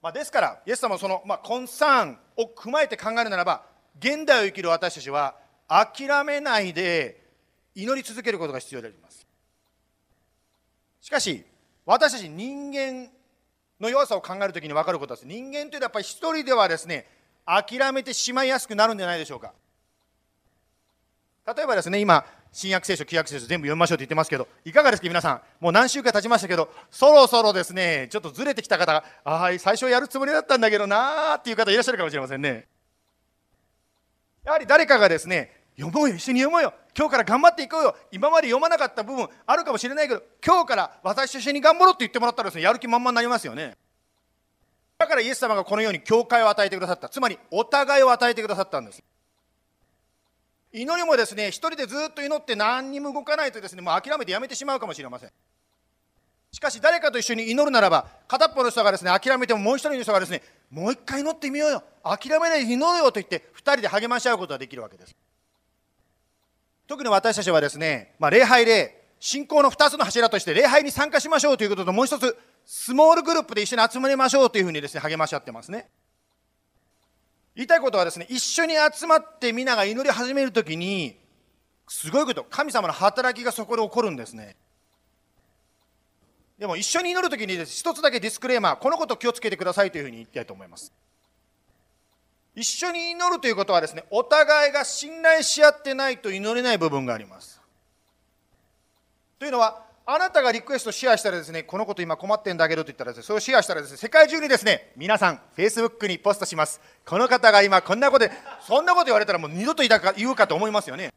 [0.00, 3.64] まあ、ですから、イエス様はその、まあ、コンサーンを踏まえて考えるならば、
[3.98, 5.36] 現代を生きる私たちは、
[5.68, 7.22] 諦めないで
[7.74, 9.26] 祈り続けることが必要であります。
[11.00, 11.44] しかし、
[11.84, 13.10] 私たち人間
[13.80, 15.26] の弱さを考えるときに分かることです。
[15.26, 17.06] 人間というのはやっぱり一人ではですね、
[17.44, 19.52] 諦めてしまいやすくなるんじゃないでしょうか。
[21.46, 25.40] 例えばですね、今、新約聖書、旧約聖書全部読みましょうって言ってますけど、いかがですか、皆さん？
[25.60, 32.66] もう何週間経ちましたけど、そろそろですね、ちょっとずれてきた方が、ああ、最初やるつもりだったんだけどなーっていう方いらっしゃるかもしれませんね。
[34.44, 43.76] やはり誰かがですね、読もうよ、一緒に読もうよ、今日から頑張っていこうよ、今まで読まなかった部分あるかもしれないけど、今日から私と一緒に頑張ろうって言ってもらったらですね、やる気満々になりますよね。
[44.96, 47.08] だからイエス様がこのように教会を与えてくださった。
[47.08, 49.00] つまり、お互いを与えてくださったんです。
[50.72, 55.30] 祈りもですね、一人でずっと祈って何にも動かないとですね、もう諦めてやめてしまうかもしれません。
[56.50, 65.14] しかし誰かと一緒に祈るならば、片っぽの人がですね、諦めてももう一人の人がですね、もう一回祈ってみようよ、諦めないで祈るよと言って、二人で励まし合うことができるわけです。
[66.86, 75.88] 特に私たちはですね、まあ、礼拝で、信仰の2つの柱として礼拝に参加しましょうということと、もう一つ、スモールグループで一緒に集まりましょうというふうにですね、励まし合ってますね。
[77.58, 81.18] 言いたいことはですね、一緒に集まって皆が祈り始めるときに、
[81.88, 84.54] すごいこと、神様の働きがそこで起こるんですね。
[86.56, 90.92] でも一緒に祈るときに一つだけディスクレーマー、このこと気をつけてくださいというふうに言いたいと思います。
[92.54, 97.60] 一緒に祈るということはですね、お互いが信頼し合ってないと祈れない部分があります。
[99.40, 106.80] というのは、あなたがリクエストシェアしたらですね、このこと今困ってんだけどと言ったらですね、それをシェアしたらですね、世界中にですね、皆さん、Facebook にポストします。
[107.04, 108.32] この方が今こんなことで、
[108.66, 111.12] そんなこと言われたらもう二度と言うかと思いますよね。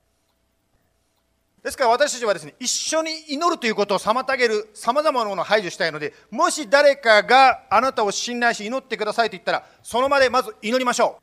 [1.63, 11.17] ですから私たちはですね、一緒に祈るということを妨げるさまざまなものを排除したいので、もし誰かがあなたを信頼し祈ってくださいと言ったら、その場でまず祈りましょ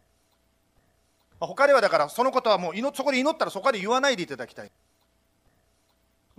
[1.42, 1.46] う。
[1.46, 4.70] 他ではだからそのことはもう祈そこで祈ったらそこで言わないでいただきたい。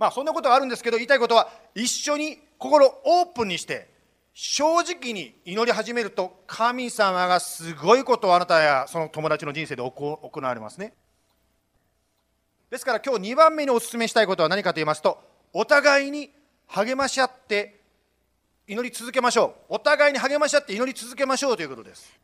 [0.00, 3.90] まあそんなことがあるんですけど言いたいことは一緒に心オープンにして
[4.32, 10.94] 正直に祈り始めると神様がすごいことをあなたやその友達の人生で行われますね。
[12.70, 15.18] ですから今日2番目にお勧めしたいことは何かと言いますと
[15.52, 16.30] お互いに
[16.68, 17.80] 励まし合って
[18.66, 22.18] 祈り続けましょうお互いに励まし合って祈り続けましょうということです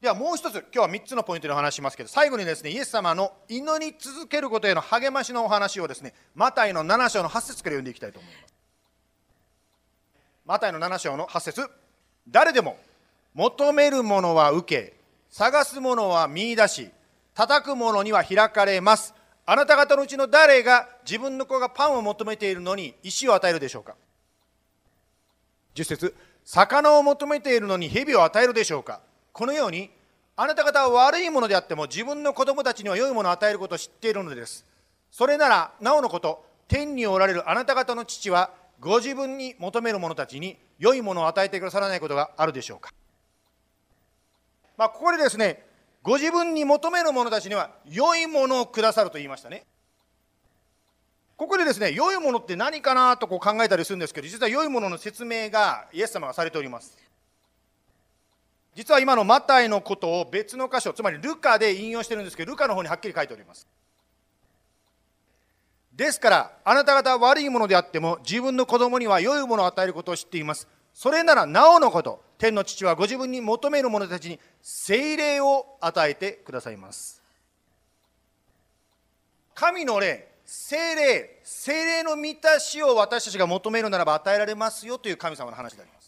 [0.00, 8.54] ではもう一つ今日は3つのポイントでお話しますけど最後にですねイエス様の祈り続けることへの励ましのお話をですねマタイの7章の8節から読んでいきたいと思います。
[10.44, 11.68] マタイの7章の8節
[12.28, 12.76] 誰でも
[13.34, 14.96] 求めるものは受け
[15.30, 16.90] 探すものは見出し
[17.34, 19.14] 叩く者には開かれます。
[19.46, 23.96] あなた方のうちの誰が自分の子がパンを求めているのに石を与えるでしょうか
[25.74, 29.00] ？10節魚を求めているのに蛇を与えるでしょうか？
[29.36, 29.90] このように
[30.34, 34.64] あなた方は悪いものであっても自分の子供たちには良いものを与えることを知っているのです
[35.10, 42.92] それならなおのこと天におられるあなた方の父はご自分に求める者たちに良いものを与えてくださらないことがあるでしょうか
[44.78, 45.62] まあ、ここでですね
[46.02, 49.66] ご自分に求める者たちには良いものをくださると言いましたね。
[51.36, 56.96] ここでですね、良いものって何かなとこう考えたりするんですけど、実は良いものの説明がイエス様がされております。
[58.76, 63.66] 実は今のマタイのことを別の箇所、つまりルカで引用してるんですけど、ルカの方にはっきり書いております。
[65.94, 70.68] ですから、あなた方は悪いものであっても、自分の子供には良いものを与えることを知っています。
[70.96, 77.22] それならなおのこと天の父はご自分に求める者たちに精霊を与えてくださいます
[79.54, 86.05] 神の霊精霊精霊の満たしを私たちが求めるならば与えられますよという神様の話であります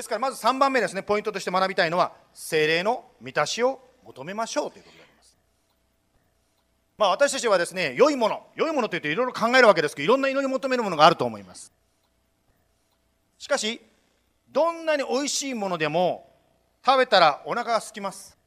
[0.00, 5.36] ですからまず3番目ですねポイントとして学びたいのは精霊の満たしを求めましょうということであります。
[6.96, 11.70] まあ私たちはですね良いもの良いものといっていろいろ考えるわけですけどいろんな祈り求めるものがあると思います。
[13.38, 13.80] しかし
[14.50, 16.30] どんなに美味しいものでも
[16.84, 18.39] 食べたらお腹が空きます。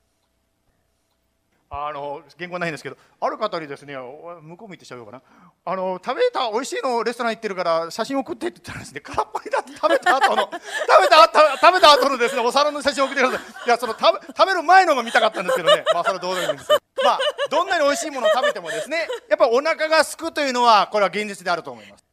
[1.76, 5.24] あの原稿ないんですけどある方にですね向こう向いてしゃべようかな。
[5.66, 13.66] あの食べた美味しいのレストラン行ってるから写真送ってって言ったらですね空っぽになって食べた後の 食べた食べた後のですねお皿の写真送ってください。
[13.66, 15.84] いやその食べ食べる前のが見たかったんですけどね。
[15.96, 16.80] まあそれどうでもいいんですけど。
[17.04, 22.06] まあどんなに美味しいものを食べてもですねやっぱお腹が空くというのはこれは現実であると思います。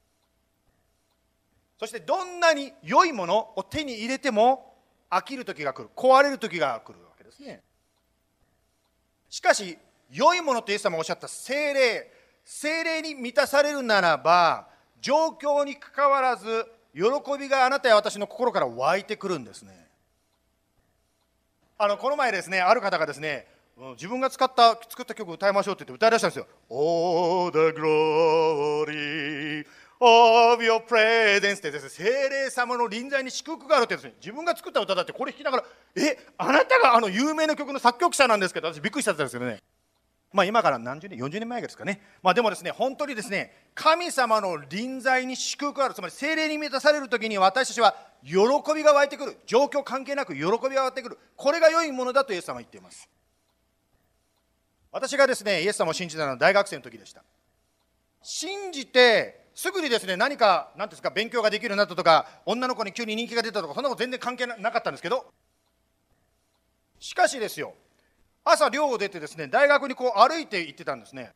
[1.79, 4.75] そしてどんなに良いものを手に入れても
[5.11, 5.91] 飽きる時が来る。
[5.95, 7.63] 壊れる時が来るわけですね。
[9.31, 9.79] しかし
[10.11, 12.13] 良いものとイエス様がおっしゃった精霊
[12.45, 14.67] 精霊に満たされるならば
[15.01, 17.03] 状況にかかわらず喜
[17.39, 19.89] びがあなたや私の心から湧いてくるんですね。
[21.79, 23.47] あのこの前ですねある方がですね
[23.93, 29.65] 自分が使った作った曲を歌いましょうって言って歌い出したんですよ「Oh the glory
[30.01, 35.65] of your presence ってですね、精霊様の臨在に祝福があるってですね、自分が作った歌だってこれ弾きながら、
[35.97, 39.63] え、あなたがあの有名な曲の作曲者なんですけど、私びっくりしちゃったんですけどね。
[40.33, 42.01] まあ今から何十年、40年前ですかね。
[42.23, 47.95] まあでもですね、本当にですね、神様の臨在に祝福がある、つまり精霊に満たされる時に私たちは
[48.25, 48.37] 喜
[48.75, 49.37] びが湧いてくる。
[49.45, 51.19] 状況関係なく喜びが湧いてくる。
[51.37, 53.09] これが良いものだとイエス様は言っています。
[54.93, 57.23] 私がですね、イエス様を信じたのは大学生の時でした。
[58.23, 65.31] 信じてすぐにですね何か何ですか勉強ができるようになったとか女の子に急に人気が出たとかそんなこと全然関係なかったんですけど。
[66.99, 67.75] しかしですよ
[68.43, 71.33] 朝寮を出てですね大学にこう歩いて行ってたんですね。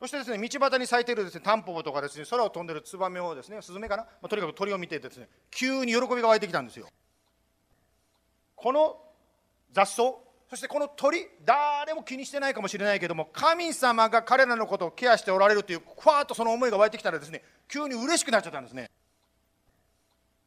[0.00, 6.86] そしてですね道端に咲いているですねタンポポとかですね空を飛んでるツバメをですねスズメかな、まあ、とにかく鳥を見てですね急に喜びが湧いてきたんですよ。
[8.56, 8.96] この
[9.74, 10.14] 雑草
[10.48, 18.90] そしてこの鳥誰も気にしてないかもしれないけども神様が彼らのことをケアしておられるというふわっとその思いが湧いてきたらですね急に嬉しくなっちゃったんですね。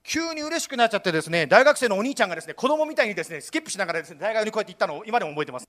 [0.03, 5.67] 急に嬉しくなっちゃってですね大学生のお兄ちゃんがですね子供みたいにですねスキップしながらですね大学にこうやって行ったのを今でも覚えてます。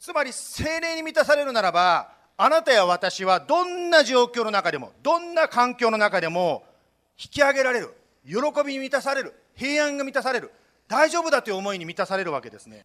[0.00, 6.64] つまり精霊に満たされるならばあなたや私はどんな状況の中でもどんな環境の中でも
[7.16, 7.94] 引き上げられる
[8.26, 8.34] 喜
[8.66, 10.50] びに満たされる平安が満たされる
[10.88, 12.84] 大丈夫だという思いに満たされるわけですね。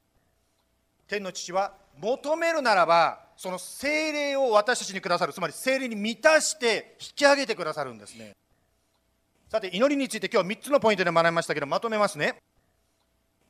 [1.08, 8.36] 天の父は求めるならばその精霊を私たちにくださるつまり精霊に満たして引き上げてくださるんですね。
[9.50, 12.36] さて祈りについて今日は3つのポイントで学びましたけどまとめますね。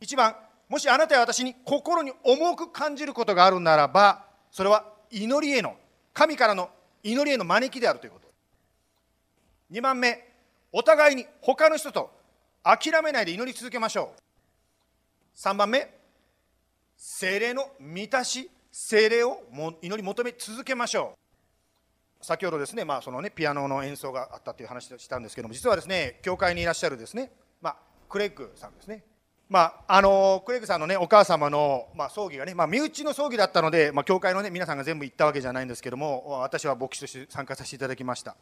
[0.02, 0.36] 1番
[0.70, 5.76] もしあなたや私に心に重く感じることがあるならばそれは祈りへの
[6.14, 6.70] 神からの
[7.02, 8.28] 祈りへの招きであるということ。
[9.72, 10.28] 2番目
[10.72, 12.12] お互いに他の人と
[12.64, 15.40] 諦めないで祈り続けましょう。
[15.40, 15.97] 3番目
[16.98, 19.40] 精霊の満たし精霊を
[19.82, 22.26] 祈り求め続けましょう。
[22.26, 27.32] 先ほどですね,、まあそのねピアノの演奏があったという話をしたんですけども実はですね教会にいらっしゃるですね、
[27.62, 27.78] まあ、
[28.10, 29.04] クレッグさんですね。
[29.50, 38.36] まあ、あのクレイグさんの、ね、お母様の、まあ、葬儀がね、まあ、身内の葬儀だったので、まあ、教会の、ね、皆さんが全部行ったわけじゃないんですけども私は牧師として参加させていただきました。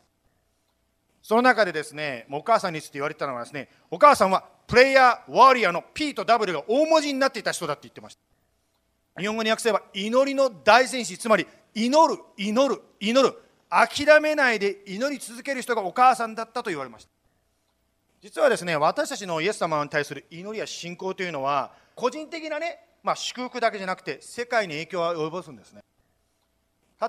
[1.21, 8.21] その中でですねお母さんについて言われたのはですねお母さんはプレイヤーワーリアーの P と W が大文字になっていた人だって言ってました。
[9.17, 13.35] 日本語に訳せば祈りの大戦士つまり祈る祈る祈る。
[13.69, 17.09] 諦めないで祈り続ける人がお母さんだったと言われました。
[18.21, 25.81] 実はですね私たちのイエス様に対する祈りや信仰というのは個人的なね、まあ、祝福だけじゃなくて世界に影響を及ぼすんですね。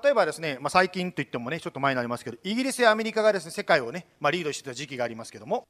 [0.02, 5.66] 例えばですね、まあ、最近といってもねちょっと前になりますけどイギリスやアメリカがですね世界をね、まあ、リードしてた時期がありますけども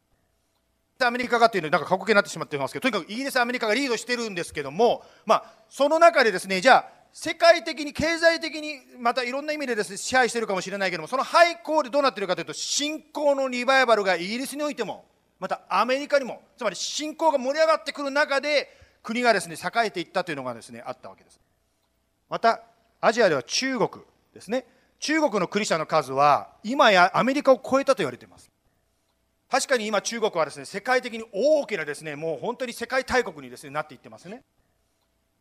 [1.05, 15.05] アメリカがっていうのなんか過去形になってしまっていますけどとにかくイギリスアメリカがリードしてるんですけども、まあ、その中でですねじゃあ世界的に経済的にまたいろんな意味でです、ね、支配しているかもしれないけどもその背後でどうなっているかというと信仰のリバイバルがイギリスにおいても
[15.39, 18.69] またアメリカにもつまり信仰が盛り上がってくる中で
[19.03, 21.41] 国がですね栄えていったというのがですねあったわけです。
[22.29, 22.63] また
[23.01, 23.89] アジアでは中国
[24.35, 24.67] ですね。
[24.99, 28.51] 中国のクリスチャンの数は今やアメリカを超えたと言われています。
[29.49, 34.43] 確かに今中国はですね世界的に大きなですねもう本当に世界大国にですねなっていってますね。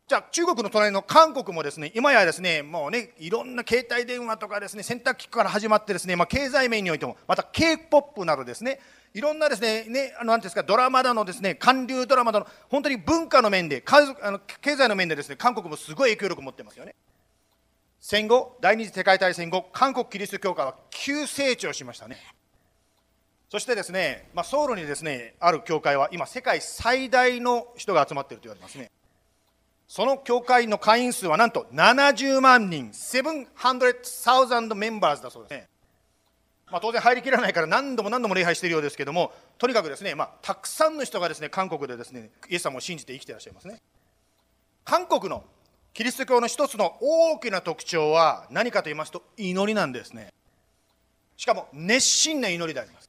[0.08, 8.78] じゃあ中国の隣の韓国もですね今やですねもうねいろんな携帯電話とかですね洗濯機から始まってですね、まあ、経済面においてもまた k p o p などですね
[9.14, 16.94] いろんなですねねあのなんですかドラマだのですね韓流ドラマだの本当に文化の面であの経済の面でですね韓国もすごい影響力を持ってますよね。
[17.98, 22.35] 戦後第二次世界大戦後韓国キリスト教会は急成長しましたね。
[23.48, 28.90] そしてですね、まあ、ソウルにですねある教会は今世界最大の人が集まっていると言われますね
[29.88, 35.68] その教会の会員数はなんと70万人、700,000メンバーズだそうですね。
[36.68, 43.80] まあ、当然入りきらないから何度も何度も礼拝しているようですけども、とにかくですね、まあ、たくさんの人がですね韓国でですねイエス様を信じて生きていらっしゃいますね。
[44.84, 45.44] 韓国の
[45.94, 50.32] キリスト教の一つの大きな特徴は何かと言いますと祈りなんですね。
[51.36, 53.05] しかも熱心な祈りであります。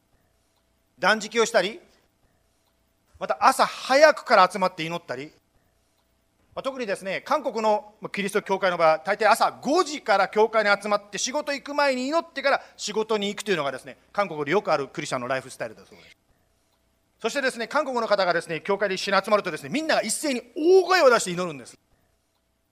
[1.00, 1.80] 断食をしたり、
[3.20, 5.32] また朝早くから集まって祈ったり、
[6.56, 16.18] まあ、特にですね韓国のキリスト教会の場合大抵朝5時から教会に集まって仕事行く前に祈ってから仕事に行くというのがですね韓国でよくあるクリスチャンのライフスタイルだそうです。
[17.20, 21.78] そしてですね韓国の方がですね教会で一緒に集まるとですねみんなが一斉に大声を出して祈るんです。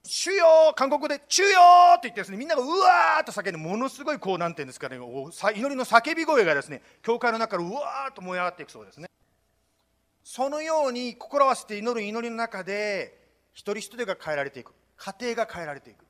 [0.05, 1.59] 主よ韓国で主よ
[1.97, 9.07] って言ってですねみんながうわーっと叫んでものすごいこうなんていうんですかね祈りの叫び声がですね教会の中からうわーっと燃え上がっていくそうですね。
[10.23, 13.17] そのように心合わせて祈る祈りの中で
[13.53, 14.73] 一人一人が変えられていく。
[14.97, 16.05] 家庭が変えられていく。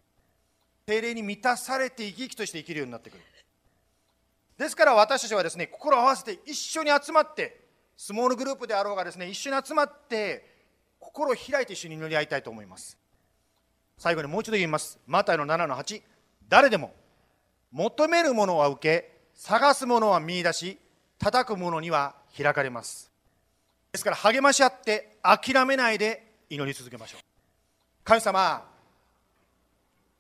[0.88, 3.24] 精霊に満たされて生き生きとして生きるようになってくる。
[4.58, 7.66] ですから私たちはですね心を合わせて一緒に集まって
[7.98, 10.56] スモールグループであろうがですね一緒に集まって
[11.00, 12.98] 心を開いて一緒に祈り合いたいと思います。
[13.98, 15.00] 最後にもう一度言います。
[15.08, 16.02] マタイの7の8
[16.48, 16.93] 誰でも
[17.72, 20.78] 求めるものは受け探すものは見出し
[21.18, 23.12] 叩くものには開かれます。
[23.91, 27.22] ですから励まし合って諦めないで祈り続けましょう。
[28.04, 28.66] 神様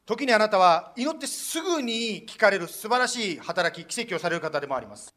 [0.05, 5.13] 時にあなたは祈ってすぐに聞かれる素晴らしい働き奇跡をされる方でもあります。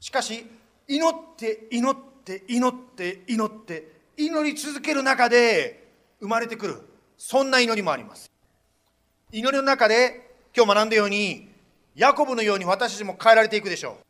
[0.00, 0.46] しかし
[0.88, 5.88] 祈って祈って祈って祈って祈り続ける中で
[6.20, 8.30] 生まれてくるそんな祈りもあります。
[9.32, 11.48] 祈りの中で今日学んだように
[11.94, 14.06] ヤコブのように私たちも変えられていくでしょう。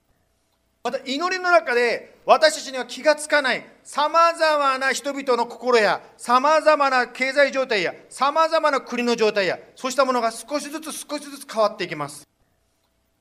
[0.85, 12.27] また祈りの中で私たちには気がつかないさまざまな人々の心やさまざまな経済状態やさまざまな国の状態やそうしたものが少しずつ少しずつ変わっていきます。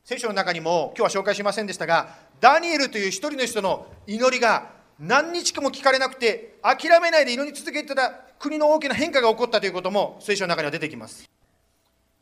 [0.04, 4.70] 聖書の中にも今日は紹介しませんでしたがダニエルという一人の人の祈りが
[5.00, 11.30] 何日かも聞かれなくて諦めないで祈り続けてた国の大きな変化が起こったということも聖書の中には出てきます。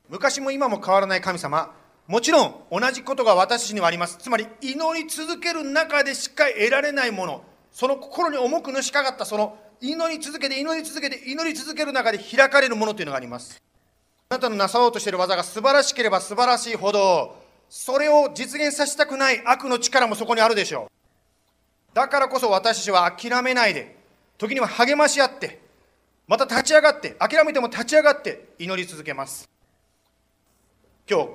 [0.09, 1.73] 昔も今も変わらない神様
[2.07, 4.17] もちろん同じことが私たちにはあります。
[4.17, 13.61] つまり祈り続ける中でしか得られないものその心に重くのしかかったその祈り続けて祈り続けて祈り続ける中で開かれるものというのがあります。
[14.29, 17.35] あなたのなさおうとしている技が素晴らしければ素晴らしいほど
[17.69, 21.95] それを実現させたくない悪の力もそこにあるでしょう。
[21.95, 23.97] だからこそ私たちは諦めないで
[24.37, 25.62] 時には励まし合って
[26.33, 29.47] また立ち上がって諦めても立ち上がって祈り続けます。
[31.07, 31.27] 今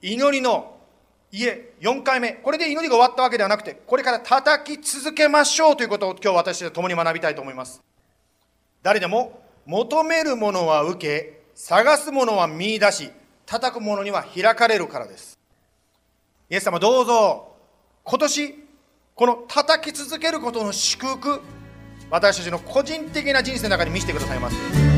[0.00, 0.78] 日祈りの
[1.30, 2.32] 家4回目。
[2.32, 7.82] これで祈りが終わったわけではなくてこれから叩き続けましょうということを今日私は共に学びたいと思います。
[8.82, 13.10] 誰でも求めるものは受け探すものは見出し
[13.44, 15.38] 叩くものには開かれるからです。
[16.48, 17.56] イエス様どうぞ。
[18.04, 18.54] 今年
[19.14, 21.42] この叩き続けることの祝福
[22.10, 24.89] 私たちの個人的な人生の中に見せてくださいます。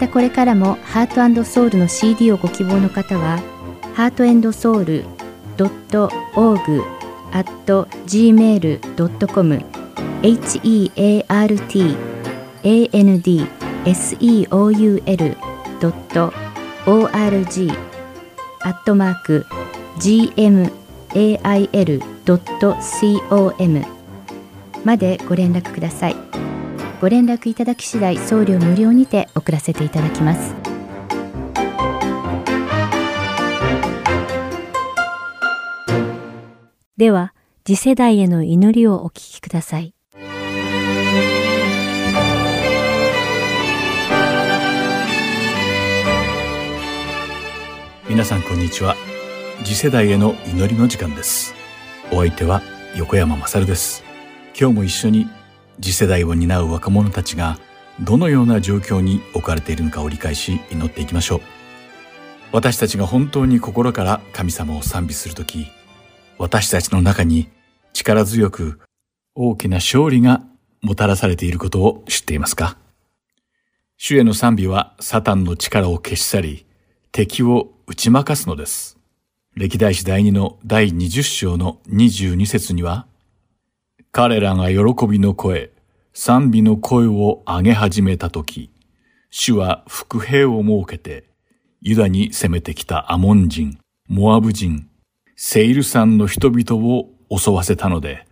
[0.00, 3.38] たこれからもハートソウルの CD をご希望の方は、
[3.94, 5.04] ハートソウル
[5.58, 6.82] .org
[7.32, 7.46] at
[8.06, 9.60] gmail.com
[10.22, 10.58] heart
[12.98, 13.22] and
[13.84, 15.02] seoul
[16.86, 17.72] org
[18.62, 19.46] アットマーク
[19.98, 20.70] gmail.com
[24.82, 26.49] までご連絡ください。
[27.00, 30.54] ご連絡いただき次第送料無料にて送らせていただきます。
[36.98, 37.32] では
[37.64, 39.94] 次世代への祈りをお聞きください。
[48.10, 48.94] 皆さんこんにちは。
[49.64, 51.54] 次世代への祈りの時間です。
[52.12, 52.60] お相手は
[52.94, 54.04] 横山まさるです。
[54.54, 55.26] 今日も一緒に
[55.80, 57.58] 次世代を担う若者たちが
[58.00, 61.40] どのような状況に置かれているのかを理解し祈っていきましょう。
[62.52, 65.68] 私たちが本当に心から神様を賛美するとき
[66.38, 67.48] 私たちの中に
[67.92, 68.80] 力強く
[69.34, 70.42] 大きな勝利が
[70.80, 72.76] もたらされていることを知っていますか？
[73.96, 76.66] 主への賛美はサタンの力を消し去り
[77.12, 78.98] 敵を打ち負かすのです。
[79.54, 83.06] 歴代史第2の第20章の22節には
[84.12, 85.70] 彼らが喜びの声、
[86.12, 88.70] 賛美の声を上げ始めたとき、
[89.30, 91.30] 主は伏兵を設けて、
[91.80, 94.88] ユダに攻めてきたアモン人、モアブ人、
[95.36, 98.26] セイル山の人々を襲わせたので、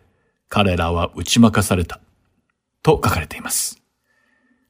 [0.49, 2.01] 彼らは打ち負かされた。
[2.83, 3.81] と書かれています。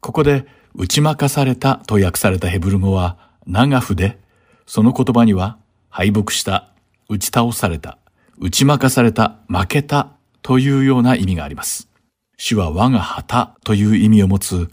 [0.01, 0.45] ここで、
[0.75, 4.19] 打ち負かされたと訳されたヘブル語は、長筆、
[4.67, 5.57] その言葉には、
[5.89, 6.69] 敗北した、
[7.09, 7.97] 打ち倒された、
[8.39, 10.18] 打ち負かされた、負けた
[10.49, 11.91] というような意味があります。
[12.39, 14.71] 主は我が旗という意味を持つ、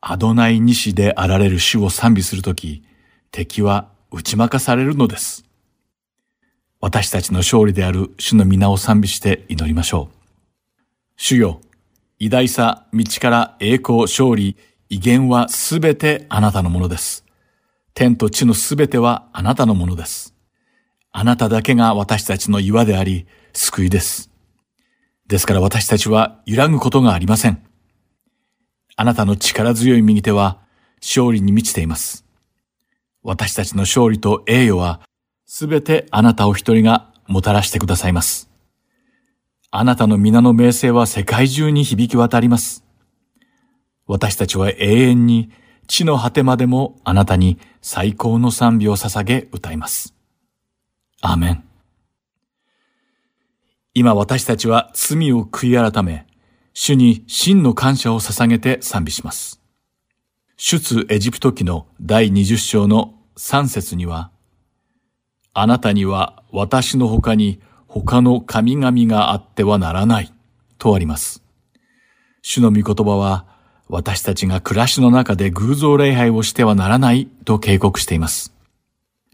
[0.00, 2.82] アドナイ西であられる主を賛美するとき、
[3.30, 5.44] 敵は打ち負かされるのです。
[6.80, 10.82] 私たちの勝利である主の皆を賛美して祈りましょう。
[11.16, 11.60] 主よ、
[12.18, 14.56] 偉大さ、道から栄光、勝利、
[14.88, 17.24] 威厳はすべてあなたのものです。
[17.94, 20.34] 天と地のすべてはあなたのものです。
[21.12, 24.33] あなただけが私たちの岩であり、救いです。
[25.26, 27.62] ですから私たちは揺らぐことがありません。
[28.96, 30.60] あなたの力強い右手は
[31.00, 32.24] 勝利に満ちています。
[33.22, 35.00] 私たちの勝利と栄誉は
[35.46, 38.50] すべてあなたお一人がもたらしてくださいます。
[39.70, 42.84] あなたの皆の名声は世界中に響き渡ります。
[44.06, 45.50] 私たちは永遠に
[45.86, 50.14] 地の果てまでもあなたに最高の賛美を捧げ歌います。
[51.22, 51.64] アーメン。
[53.96, 56.26] 今私たちは罪を悔い改め、
[56.72, 59.60] 主に真の感謝を捧げて賛美します。
[60.56, 64.32] 出エジプト記の第20章の3節には、
[65.52, 70.32] あなたには私の他に他の神々があってはならない
[70.78, 71.44] とあります。
[72.42, 73.46] 主の御言葉は
[73.88, 78.52] 私たちが暮らしの中で偶像礼拝をしてはならないと警告しています。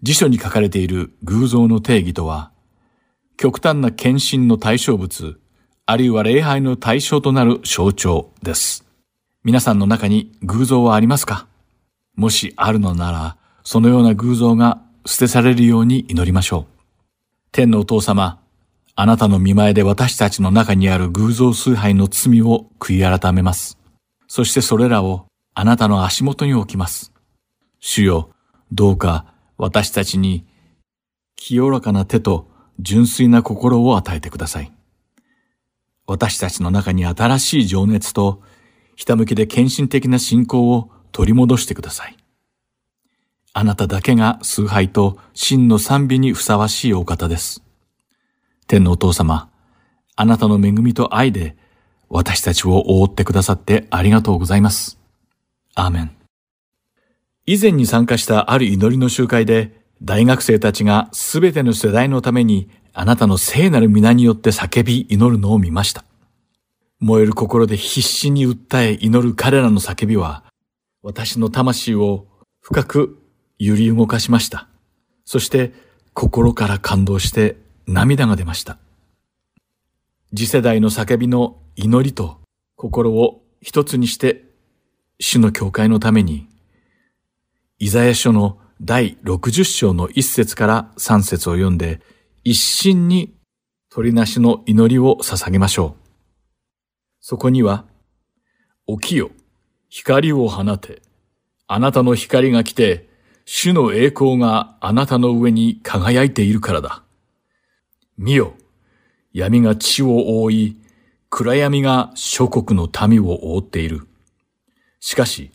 [0.02, 2.52] 辞書に書かれている偶像の定義とは、
[3.42, 5.40] 極端な献身の対象物、
[5.86, 8.84] あるいは礼拝の対象となる象徴です。
[9.44, 11.46] 皆さんの中に偶像はありますか？
[12.16, 16.84] もしあるのなら、そのような偶像が捨てされるように祈りましょう。
[17.50, 18.42] 天のお父様、
[18.94, 23.78] あなたの見前で私たちの中にある偶像崇拝の罪を悔い改めます。
[24.28, 25.24] そしてそれらを
[25.54, 27.14] あなたの足元に置きます。
[27.78, 28.28] 主よ、
[28.70, 30.44] どうか私たちに
[31.36, 32.49] 清らかな手と
[32.82, 34.72] 純粋な心を与えてください。
[36.06, 38.42] 私たちの中に新しい情熱と、
[38.96, 42.16] ひたむきで献身的な信仰を取り戻してください。
[43.52, 47.62] あなただけが崇拝と真の賛美にふさわしいお方です。
[48.66, 49.50] 天のお父様、
[50.16, 51.56] あなたの恵みと愛で
[52.08, 54.98] 私たちを覆ってくださってありがとうございます。
[55.74, 56.16] アーメン。
[57.46, 66.04] 以前に参加したある祈りの集会で、大学生たちがすべての世代のためにあなたの聖なる皆によって叫び祈るのを見ました。
[67.00, 70.44] 燃える心で必死に訴え祈る彼らの叫びは、
[71.02, 72.26] 私の魂を
[72.60, 73.22] 深く
[73.58, 74.68] 揺り動かしました。
[75.24, 75.72] そして
[76.14, 78.78] 心から感動して涙が出ました。
[80.34, 82.40] 次世代の叫びの祈りと
[82.76, 84.44] 心を一つにして
[85.18, 86.48] 主の教会のために、
[87.78, 92.00] イザヤ書の第60章の一節から三節を読んで、
[92.44, 93.34] 一心に
[93.90, 96.08] 鳥なしの祈りを捧げましょう。
[97.20, 97.84] そこには、
[98.86, 99.32] 起きよ、
[99.90, 101.02] 光を放て、
[101.66, 103.10] あなたの光が来て、
[103.44, 107.02] 主の栄光があなたの上に輝いているからだ。
[108.16, 108.54] 見よ、
[109.34, 110.76] 闇が地を覆い、
[111.28, 114.08] 暗闇が諸国の民を覆っている。
[115.00, 115.50] しかし、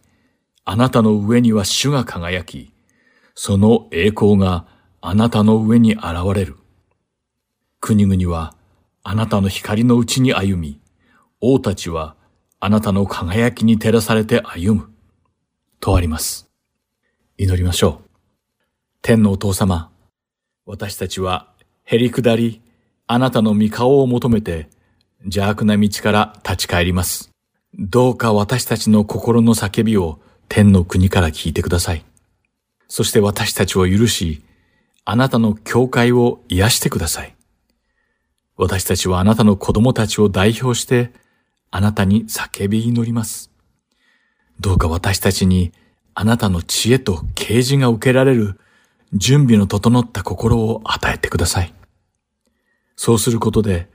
[0.63, 2.74] あなたの上には主が輝き、
[3.35, 4.65] その栄光が
[5.01, 6.55] あなたの上に現れる。
[7.79, 8.55] 国々は
[9.03, 10.79] あなたの光のうちに歩み、
[11.41, 12.15] 王たちは
[12.59, 14.89] あなたの輝きに照らされて歩む。
[15.79, 16.49] とあります。
[17.37, 18.09] 祈りましょう。
[19.01, 19.91] 天のお父様、
[20.65, 22.61] 私たちはへりくだり、
[23.05, 24.67] あなたの御顔を求めて
[25.25, 27.29] 邪悪な道から立ち返ります。
[27.77, 32.05] どうか私たちの心の叫びを天の国から聞いてください。
[32.87, 34.43] そして私たちを許し、
[35.05, 37.35] あなたの教会を癒してください。
[38.57, 41.11] 私たちはあなたの子供たちを代表して、
[41.71, 43.51] あなたに叫び祈ります。
[44.59, 45.73] どうか私たちに
[46.13, 48.59] あなたの知恵と啓示が受けられる
[49.13, 51.73] 準備の整った心を与えてください。
[52.95, 53.89] そうすることで、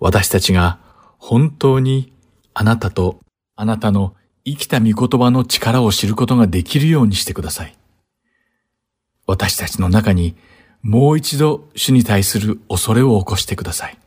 [0.00, 0.78] 私たちが
[1.18, 2.12] 本当に
[2.54, 3.20] あなたと
[3.56, 4.14] あなたの
[4.44, 7.76] 生きた御言葉の力を知ることができるようにしてください。
[9.28, 10.34] 私たちの中に
[10.82, 13.98] もう一度主に対する恐れを起こしてください。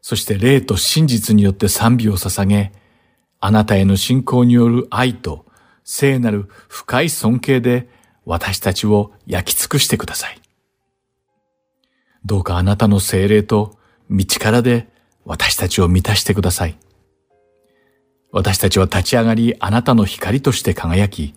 [0.00, 2.72] そして霊と真実によって賛美を捧げ、
[3.40, 5.44] あなたへの信仰による愛と
[5.82, 7.88] 聖なる深い尊敬で
[8.24, 10.40] 私たちを焼き尽くしてください。
[12.24, 13.76] どうかあなたの精霊と
[14.08, 14.86] 道からで
[15.24, 16.78] 私たちを満たしてください。
[18.30, 21.34] 私たちは立ち上がりあなたの光として輝き、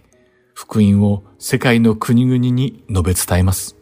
[0.55, 3.75] 福音を世界の国々に述べ伝えます。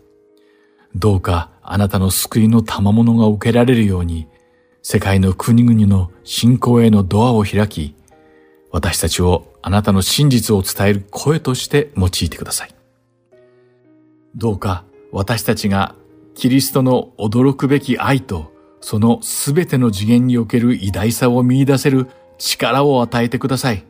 [0.95, 4.27] どうかあなたの救いの賜物が受けられるように、
[4.81, 7.95] 世界の国々の信仰へのドアを開き、
[8.71, 12.75] 私たちをあなたの真実を伝える声として用いてください。
[14.35, 15.95] どうか私たちが
[16.33, 18.51] キリストの驚くべき愛と
[18.81, 22.07] そのすべての次元における偉大さを見出せる
[22.39, 23.85] 力を与えてください。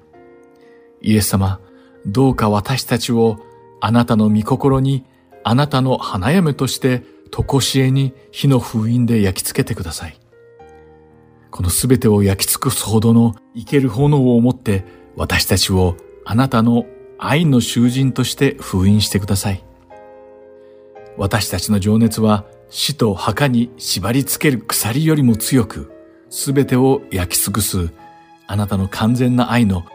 [1.01, 1.61] イエス様、
[2.05, 3.39] どうか私たちを
[3.79, 5.05] あなたの御心に
[5.43, 10.19] あなたの花嫁として常しえに火の封印で焼き付けてください。
[11.49, 14.85] このすべてを焼き尽くすほどの生ける炎を持って
[15.15, 16.85] 私たちをあなたの
[17.19, 19.63] 愛の囚人として封印してください。
[21.15, 25.91] 私たちの情熱は死と墓に縛り付ける鎖よりも強く、
[26.29, 27.91] すべてを焼き尽くす
[28.47, 29.85] あなたの完全な愛の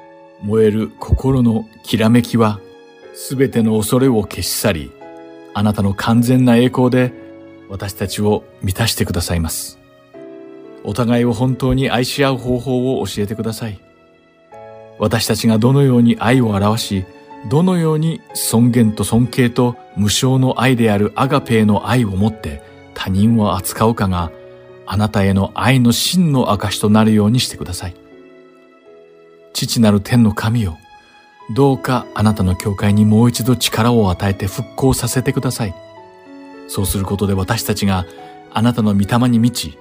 [0.43, 2.61] 燃える心のきらめきは、
[3.15, 4.93] すべての恐れを消し去り、
[5.55, 7.13] あなたの完全な栄光で
[7.69, 9.79] 私たちを満たしてくださいます。
[10.85, 13.81] お互いを本当に愛し合う方法を教えてください。
[14.99, 17.05] 私たちがどのように愛を表し、
[17.49, 22.63] どのように尊厳と尊敬と無償の愛であるアガペへの愛を持って
[22.95, 24.33] 他人を扱うかが
[24.87, 28.08] あなたへの愛の真の証となるようにしてください。
[29.67, 30.79] 父なる天の神よ、
[31.51, 35.75] どうかあなたの教会にもう一度力を与えて復興させてください。
[36.69, 38.07] そうすることで私たちが
[38.53, 39.77] あなたの御霊に満ち、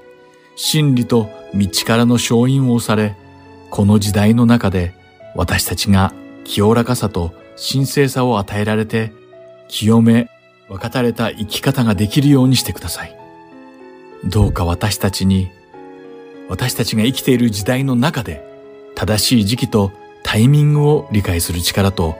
[0.55, 3.15] 真理と道からの勝因を押され、
[3.69, 4.95] この時代の中で
[5.35, 6.11] 私たちが
[6.43, 7.35] 清らかさと
[7.71, 9.11] 神聖さを与えられて、
[9.67, 10.27] 清め、
[10.69, 13.15] 分かたれた生き方ができるようにしてください。
[14.25, 15.51] どうか私たちに、
[16.49, 18.56] 私たちが生きている時代の中で、
[18.97, 19.91] 正しい時期と
[20.23, 22.17] タイミングを理解する力と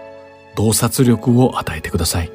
[0.56, 2.32] 洞察力を与えてください。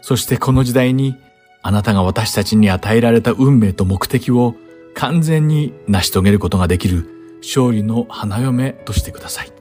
[0.00, 1.16] そしてこの時代に
[1.60, 4.54] あなたが私たちに与えられた運命と目的を
[4.94, 9.52] 完全に成し遂げることができる勝利の花嫁としてください。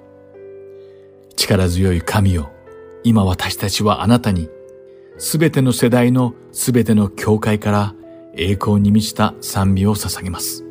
[1.35, 2.51] 力強い神よ、
[3.03, 4.47] 今私たちはあなたに、
[5.17, 7.95] すべての世代のすべての教会から
[8.35, 10.63] 栄光に満ちた賛美を捧げます。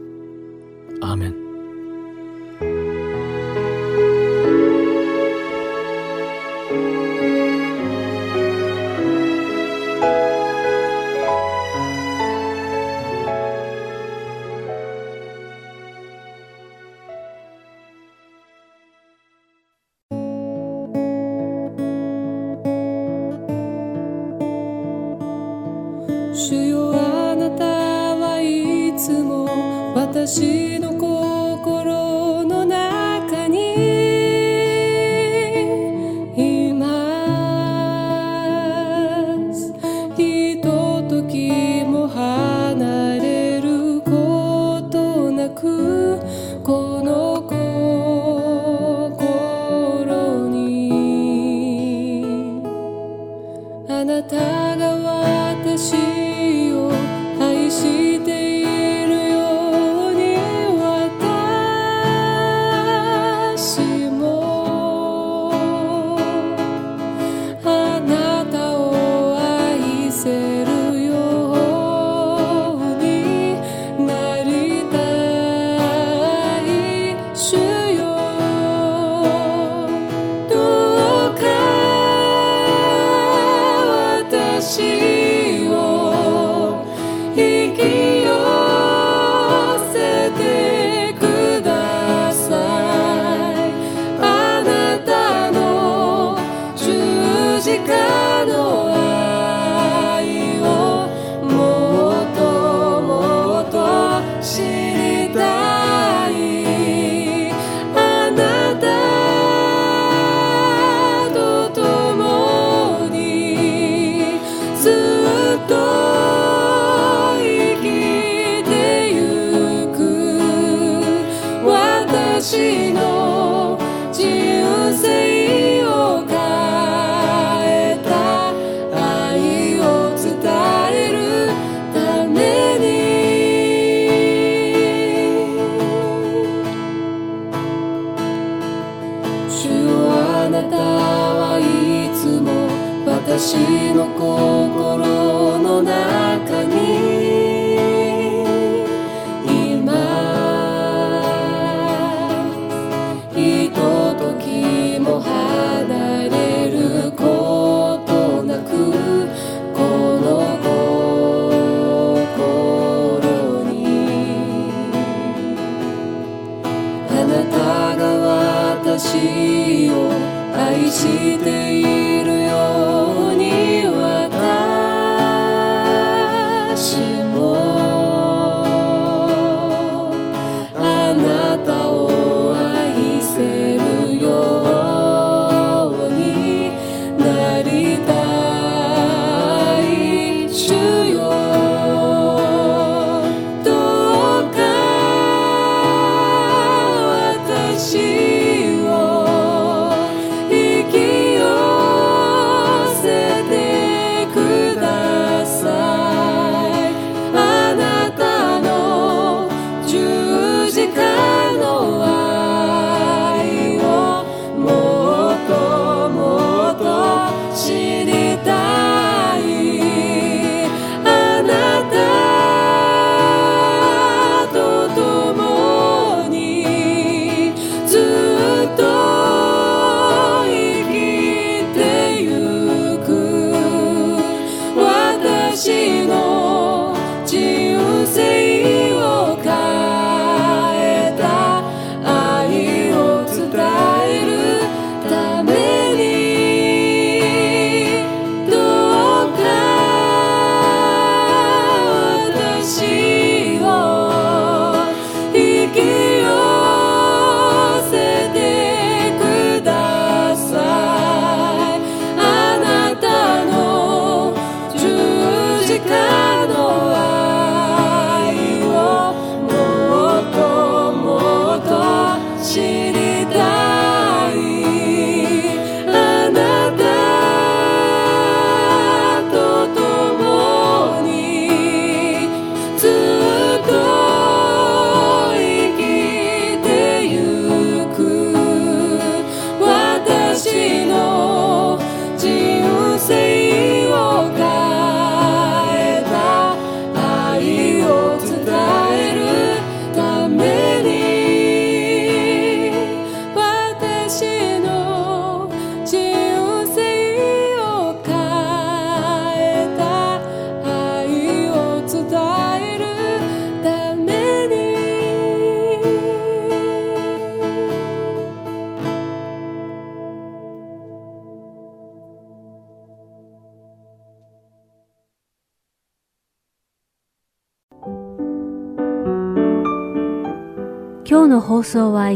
[1.00, 1.39] アーメン。